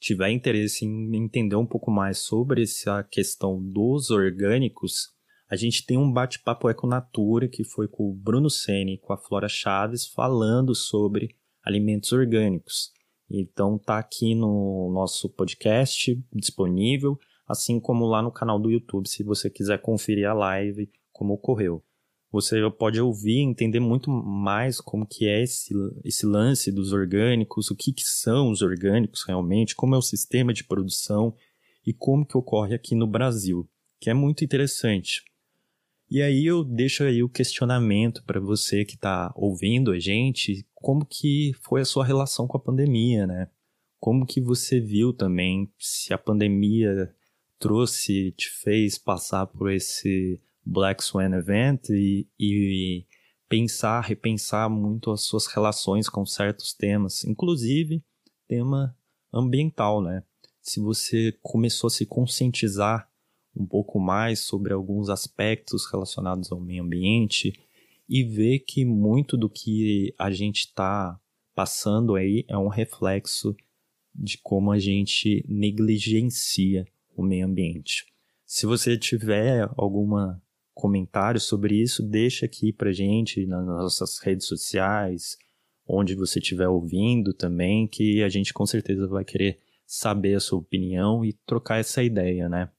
tiver 0.01 0.31
interesse 0.31 0.85
em 0.85 1.16
entender 1.16 1.57
um 1.57 1.66
pouco 1.66 1.90
mais 1.90 2.18
sobre 2.18 2.62
essa 2.62 3.05
questão 3.05 3.62
dos 3.62 4.11
orgânicos, 4.11 5.11
a 5.49 5.55
gente 5.55 5.87
tem 5.87 5.96
um 5.96 6.12
bate-papo 6.12 6.68
Econatura 6.68 7.49
que 7.49 7.62
foi 7.62 7.87
com 7.87 8.11
o 8.11 8.14
Bruno 8.14 8.51
Sene 8.51 8.94
e 8.94 8.99
com 8.99 9.12
a 9.12 9.16
Flora 9.16 9.49
Chaves 9.49 10.05
falando 10.05 10.75
sobre 10.75 11.37
alimentos 11.67 12.13
orgânicos. 12.13 12.93
Então 13.29 13.77
tá 13.77 13.99
aqui 13.99 14.35
no 14.35 14.91
nosso 14.95 15.29
podcast 15.29 16.19
disponível, 16.33 17.19
assim 17.47 17.81
como 17.81 18.07
lá 18.07 18.23
no 18.23 18.31
canal 18.31 18.59
do 18.59 18.71
YouTube, 18.71 19.09
se 19.09 19.23
você 19.23 19.51
quiser 19.51 19.83
conferir 19.83 20.29
a 20.29 20.33
live 20.33 20.89
como 21.13 21.35
ocorreu 21.35 21.83
você 22.37 22.59
pode 22.71 23.01
ouvir 23.01 23.39
entender 23.39 23.81
muito 23.81 24.11
mais 24.11 24.81
como 24.81 25.07
que 25.07 25.27
é 25.27 25.43
esse, 25.43 25.73
esse 26.05 26.27
lance 26.27 26.71
dos 26.71 26.93
orgânicos, 26.93 27.71
o 27.71 27.77
que, 27.77 27.93
que 27.93 28.03
são 28.05 28.51
os 28.51 28.63
orgânicos 28.63 29.25
realmente, 29.27 29.75
como 29.75 29.95
é 29.95 29.99
o 29.99 30.03
sistema 30.03 30.53
de 30.53 30.65
produção 30.65 31.35
e 31.87 31.93
como 31.93 32.27
que 32.27 32.37
ocorre 32.37 32.75
aqui 32.75 32.95
no 32.95 33.07
Brasil, 33.07 33.69
que 34.01 34.11
é 34.11 34.15
muito 34.15 34.45
interessante. 34.45 35.23
E 36.09 36.23
aí 36.23 36.47
eu 36.47 36.62
deixo 36.62 37.03
aí 37.03 37.23
o 37.23 37.29
questionamento 37.29 38.23
para 38.25 38.40
você 38.40 38.85
que 38.85 38.95
está 38.95 39.33
ouvindo 39.35 39.90
a 39.90 39.99
gente, 39.99 40.64
como 40.73 41.05
que 41.05 41.53
foi 41.62 41.81
a 41.81 41.85
sua 41.85 42.05
relação 42.05 42.47
com 42.47 42.57
a 42.57 42.61
pandemia, 42.61 43.27
né? 43.27 43.51
Como 43.99 44.25
que 44.25 44.40
você 44.40 44.79
viu 44.79 45.12
também 45.12 45.69
se 45.79 46.14
a 46.14 46.19
pandemia 46.19 47.12
trouxe, 47.59 48.33
te 48.33 48.49
fez 48.49 48.99
passar 48.99 49.47
por 49.47 49.73
esse 49.73 50.40
Black 50.64 51.03
Swan 51.03 51.35
Event 51.35 51.88
e, 51.90 52.29
e 52.38 53.05
pensar, 53.49 54.01
repensar 54.03 54.69
muito 54.69 55.11
as 55.11 55.23
suas 55.23 55.47
relações 55.47 56.09
com 56.09 56.25
certos 56.25 56.73
temas, 56.73 57.25
inclusive 57.25 58.05
tema 58.47 58.97
ambiental, 59.33 60.01
né? 60.01 60.23
Se 60.61 60.81
você 60.81 61.37
começou 61.42 61.88
a 61.88 61.90
se 61.90 62.07
conscientizar 62.07 63.09
um 63.57 63.66
pouco 63.66 63.99
mais 63.99 64.40
sobre 64.40 64.73
alguns 64.73 65.09
aspectos 65.09 65.87
relacionados 65.90 66.53
ao 66.53 66.61
meio 66.61 66.83
ambiente 66.83 67.53
e 68.09 68.23
ver 68.23 68.61
que 68.61 68.85
muito 68.85 69.37
do 69.37 69.49
que 69.49 70.14
a 70.19 70.31
gente 70.31 70.61
está 70.61 71.19
passando 71.55 72.14
aí 72.14 72.45
é 72.49 72.57
um 72.57 72.69
reflexo 72.69 73.57
de 74.14 74.38
como 74.38 74.71
a 74.71 74.79
gente 74.79 75.45
negligencia 75.49 76.87
o 77.16 77.23
meio 77.23 77.47
ambiente. 77.47 78.05
Se 78.45 78.66
você 78.66 78.97
tiver 78.97 79.69
alguma 79.77 80.40
comentários 80.75 81.45
sobre 81.45 81.81
isso, 81.81 82.03
deixa 82.03 82.45
aqui 82.45 82.73
pra 82.73 82.92
gente 82.92 83.47
nas 83.47 83.66
nossas 83.66 84.19
redes 84.19 84.47
sociais, 84.47 85.37
onde 85.88 86.14
você 86.14 86.38
estiver 86.38 86.69
ouvindo 86.69 87.33
também, 87.33 87.88
que 87.88 88.23
a 88.23 88.29
gente 88.29 88.53
com 88.53 88.66
certeza 88.66 89.07
vai 89.09 89.25
querer 89.25 89.59
saber 89.87 90.35
a 90.35 90.40
sua 90.40 90.59
opinião 90.59 91.25
e 91.25 91.33
trocar 91.47 91.79
essa 91.79 92.03
ideia, 92.03 92.49
né? 92.49 92.71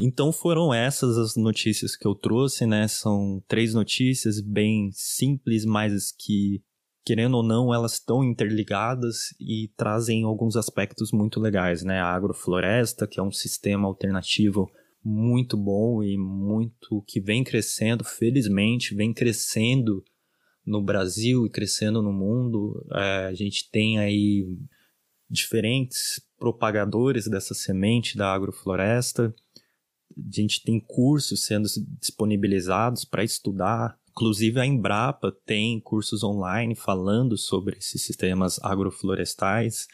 Então 0.00 0.32
foram 0.32 0.74
essas 0.74 1.16
as 1.16 1.36
notícias 1.36 1.96
que 1.96 2.06
eu 2.06 2.14
trouxe, 2.14 2.66
né? 2.66 2.88
São 2.88 3.42
três 3.46 3.74
notícias 3.74 4.40
bem 4.40 4.90
simples, 4.92 5.64
mas 5.64 6.10
que, 6.10 6.62
querendo 7.04 7.36
ou 7.36 7.42
não, 7.42 7.72
elas 7.72 7.94
estão 7.94 8.24
interligadas 8.24 9.28
e 9.40 9.70
trazem 9.76 10.24
alguns 10.24 10.56
aspectos 10.56 11.12
muito 11.12 11.38
legais, 11.40 11.84
né? 11.84 12.00
A 12.00 12.12
agrofloresta, 12.12 13.06
que 13.06 13.20
é 13.20 13.22
um 13.22 13.30
sistema 13.30 13.86
alternativo 13.86 14.68
muito 15.04 15.56
bom 15.56 16.02
e 16.02 16.16
muito 16.16 17.04
que 17.06 17.20
vem 17.20 17.44
crescendo, 17.44 18.02
felizmente, 18.02 18.94
vem 18.94 19.12
crescendo 19.12 20.02
no 20.66 20.82
Brasil 20.82 21.46
e 21.46 21.50
crescendo 21.50 22.02
no 22.02 22.12
mundo. 22.12 22.84
É, 22.94 23.26
a 23.26 23.34
gente 23.34 23.70
tem 23.70 23.98
aí 23.98 24.44
diferentes 25.30 26.20
propagadores 26.38 27.28
dessa 27.28 27.54
semente 27.54 28.16
da 28.16 28.32
agrofloresta. 28.32 29.32
A 30.16 30.40
gente 30.40 30.62
tem 30.62 30.80
cursos 30.80 31.44
sendo 31.44 31.68
disponibilizados 32.00 33.04
para 33.04 33.24
estudar. 33.24 33.98
Inclusive 34.10 34.60
a 34.60 34.66
Embrapa 34.66 35.32
tem 35.44 35.80
cursos 35.80 36.22
online 36.22 36.74
falando 36.74 37.36
sobre 37.36 37.78
esses 37.78 38.02
sistemas 38.02 38.58
agroflorestais. 38.62 39.86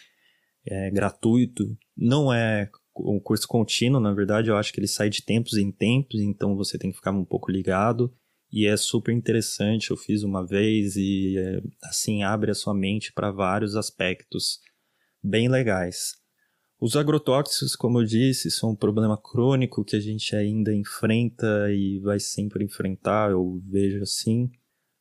É 0.66 0.90
gratuito. 0.90 1.64
Não 1.96 2.32
é 2.32 2.70
um 2.98 3.20
curso 3.20 3.46
contínuo, 3.48 4.00
na 4.00 4.12
verdade, 4.12 4.50
eu 4.50 4.56
acho 4.56 4.72
que 4.72 4.80
ele 4.80 4.88
sai 4.88 5.08
de 5.08 5.22
tempos 5.22 5.56
em 5.56 5.70
tempos, 5.70 6.20
então 6.20 6.56
você 6.56 6.76
tem 6.76 6.90
que 6.90 6.96
ficar 6.96 7.12
um 7.12 7.24
pouco 7.24 7.50
ligado. 7.50 8.12
E 8.52 8.66
é 8.66 8.76
super 8.76 9.12
interessante, 9.12 9.90
eu 9.90 9.96
fiz 9.96 10.24
uma 10.24 10.44
vez 10.44 10.96
e 10.96 11.38
é, 11.38 11.62
assim 11.84 12.24
abre 12.24 12.50
a 12.50 12.54
sua 12.54 12.74
mente 12.74 13.12
para 13.12 13.30
vários 13.30 13.76
aspectos 13.76 14.58
bem 15.22 15.48
legais. 15.48 16.19
Os 16.80 16.96
agrotóxicos, 16.96 17.76
como 17.76 18.00
eu 18.00 18.04
disse, 18.04 18.50
são 18.50 18.70
um 18.70 18.76
problema 18.76 19.16
crônico 19.16 19.84
que 19.84 19.96
a 19.96 20.00
gente 20.00 20.34
ainda 20.34 20.74
enfrenta 20.74 21.70
e 21.70 21.98
vai 21.98 22.18
sempre 22.18 22.64
enfrentar, 22.64 23.30
eu 23.30 23.60
vejo 23.68 24.02
assim, 24.02 24.50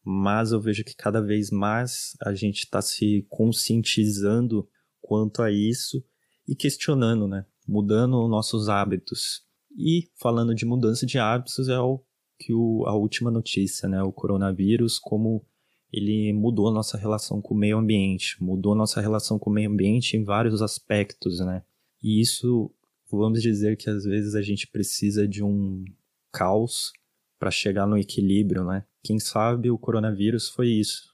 mas 0.03 0.51
eu 0.51 0.59
vejo 0.59 0.83
que 0.83 0.95
cada 0.95 1.21
vez 1.21 1.49
mais 1.49 2.17
a 2.21 2.33
gente 2.33 2.65
está 2.65 2.81
se 2.81 3.25
conscientizando 3.29 4.67
quanto 5.01 5.41
a 5.41 5.49
isso 5.49 6.03
e 6.45 6.53
questionando, 6.53 7.27
né? 7.27 7.45
mudando 7.69 8.27
nossos 8.27 8.67
hábitos. 8.67 9.43
E 9.77 10.09
falando 10.19 10.55
de 10.55 10.65
mudança 10.65 11.05
de 11.05 11.19
hábitos 11.19 11.69
é 11.69 11.79
o 11.79 12.03
que 12.39 12.53
o, 12.53 12.83
a 12.87 12.95
última 12.95 13.29
notícia, 13.29 13.87
né? 13.87 14.01
O 14.01 14.11
coronavírus, 14.11 14.97
como 14.97 15.45
ele 15.91 16.33
mudou 16.33 16.69
a 16.69 16.73
nossa 16.73 16.97
relação 16.97 17.41
com 17.41 17.53
o 17.53 17.57
meio 17.57 17.77
ambiente, 17.77 18.41
mudou 18.41 18.73
a 18.73 18.75
nossa 18.75 18.99
relação 18.99 19.37
com 19.37 19.49
o 19.49 19.53
meio 19.53 19.69
ambiente 19.69 20.17
em 20.17 20.23
vários 20.23 20.61
aspectos, 20.61 21.39
né? 21.39 21.63
E 22.01 22.21
isso, 22.21 22.71
vamos 23.11 23.41
dizer 23.41 23.77
que 23.77 23.89
às 23.89 24.03
vezes 24.03 24.35
a 24.35 24.41
gente 24.41 24.67
precisa 24.67 25.27
de 25.27 25.43
um 25.43 25.83
caos 26.31 26.91
para 27.39 27.51
chegar 27.51 27.87
no 27.87 27.97
equilíbrio, 27.97 28.63
né? 28.63 28.85
Quem 29.03 29.19
sabe 29.19 29.69
o 29.69 29.77
coronavírus 29.77 30.49
foi 30.49 30.69
isso. 30.69 31.13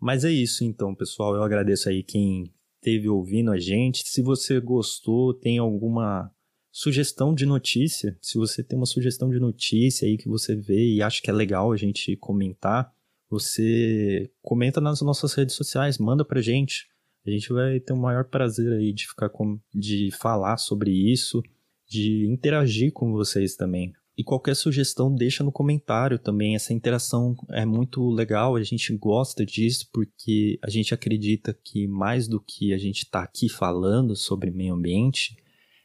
Mas 0.00 0.24
é 0.24 0.30
isso 0.30 0.64
então, 0.64 0.94
pessoal. 0.94 1.34
Eu 1.34 1.42
agradeço 1.42 1.88
aí 1.88 2.02
quem 2.02 2.52
esteve 2.76 3.08
ouvindo 3.08 3.50
a 3.50 3.58
gente. 3.58 4.06
Se 4.06 4.22
você 4.22 4.60
gostou, 4.60 5.32
tem 5.32 5.58
alguma 5.58 6.30
sugestão 6.70 7.34
de 7.34 7.46
notícia, 7.46 8.18
se 8.20 8.36
você 8.36 8.62
tem 8.62 8.76
uma 8.76 8.86
sugestão 8.86 9.30
de 9.30 9.38
notícia 9.38 10.06
aí 10.08 10.18
que 10.18 10.28
você 10.28 10.56
vê 10.56 10.94
e 10.94 11.02
acha 11.02 11.22
que 11.22 11.30
é 11.30 11.32
legal 11.32 11.72
a 11.72 11.76
gente 11.76 12.16
comentar, 12.16 12.92
você 13.30 14.30
comenta 14.42 14.80
nas 14.80 15.00
nossas 15.00 15.34
redes 15.34 15.54
sociais, 15.54 15.98
manda 15.98 16.24
pra 16.24 16.40
gente. 16.40 16.88
A 17.26 17.30
gente 17.30 17.52
vai 17.52 17.80
ter 17.80 17.92
o 17.92 18.00
maior 18.00 18.24
prazer 18.24 18.70
aí 18.72 18.92
de 18.92 19.06
ficar 19.06 19.30
com, 19.30 19.58
de 19.74 20.10
falar 20.10 20.58
sobre 20.58 20.90
isso, 20.90 21.42
de 21.88 22.26
interagir 22.28 22.92
com 22.92 23.12
vocês 23.12 23.56
também. 23.56 23.92
E 24.16 24.22
qualquer 24.22 24.54
sugestão 24.54 25.12
deixa 25.12 25.42
no 25.42 25.50
comentário 25.50 26.18
também. 26.18 26.54
Essa 26.54 26.72
interação 26.72 27.34
é 27.50 27.64
muito 27.64 28.10
legal, 28.10 28.54
a 28.54 28.62
gente 28.62 28.96
gosta 28.96 29.44
disso 29.44 29.88
porque 29.92 30.58
a 30.62 30.70
gente 30.70 30.94
acredita 30.94 31.52
que 31.64 31.86
mais 31.88 32.28
do 32.28 32.40
que 32.40 32.72
a 32.72 32.78
gente 32.78 33.04
está 33.04 33.22
aqui 33.22 33.48
falando 33.48 34.14
sobre 34.14 34.50
meio 34.50 34.74
ambiente, 34.74 35.36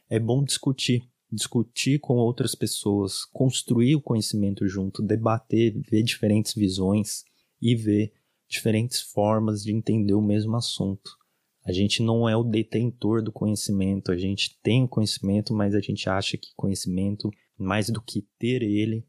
é 0.08 0.18
bom 0.18 0.44
discutir. 0.44 1.02
Discutir 1.32 2.00
com 2.00 2.14
outras 2.14 2.54
pessoas, 2.54 3.24
construir 3.24 3.94
o 3.94 4.02
conhecimento 4.02 4.66
junto, 4.66 5.02
debater, 5.02 5.80
ver 5.88 6.02
diferentes 6.02 6.54
visões 6.54 7.24
e 7.62 7.74
ver 7.74 8.12
diferentes 8.48 9.00
formas 9.00 9.62
de 9.62 9.72
entender 9.72 10.14
o 10.14 10.22
mesmo 10.22 10.56
assunto. 10.56 11.19
A 11.64 11.72
gente 11.72 12.02
não 12.02 12.28
é 12.28 12.36
o 12.36 12.42
detentor 12.42 13.22
do 13.22 13.30
conhecimento, 13.30 14.10
a 14.10 14.16
gente 14.16 14.58
tem 14.62 14.84
o 14.84 14.88
conhecimento, 14.88 15.52
mas 15.52 15.74
a 15.74 15.80
gente 15.80 16.08
acha 16.08 16.36
que 16.36 16.54
conhecimento 16.56 17.30
mais 17.58 17.90
do 17.90 18.00
que 18.00 18.26
ter 18.38 18.62
ele, 18.62 19.04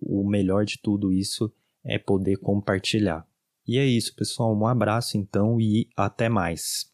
o 0.00 0.28
melhor 0.28 0.64
de 0.64 0.78
tudo 0.78 1.12
isso 1.12 1.50
é 1.82 1.98
poder 1.98 2.36
compartilhar. 2.36 3.26
E 3.66 3.78
é 3.78 3.84
isso, 3.84 4.14
pessoal. 4.14 4.54
Um 4.54 4.66
abraço 4.66 5.16
então 5.16 5.60
e 5.60 5.88
até 5.96 6.28
mais. 6.28 6.92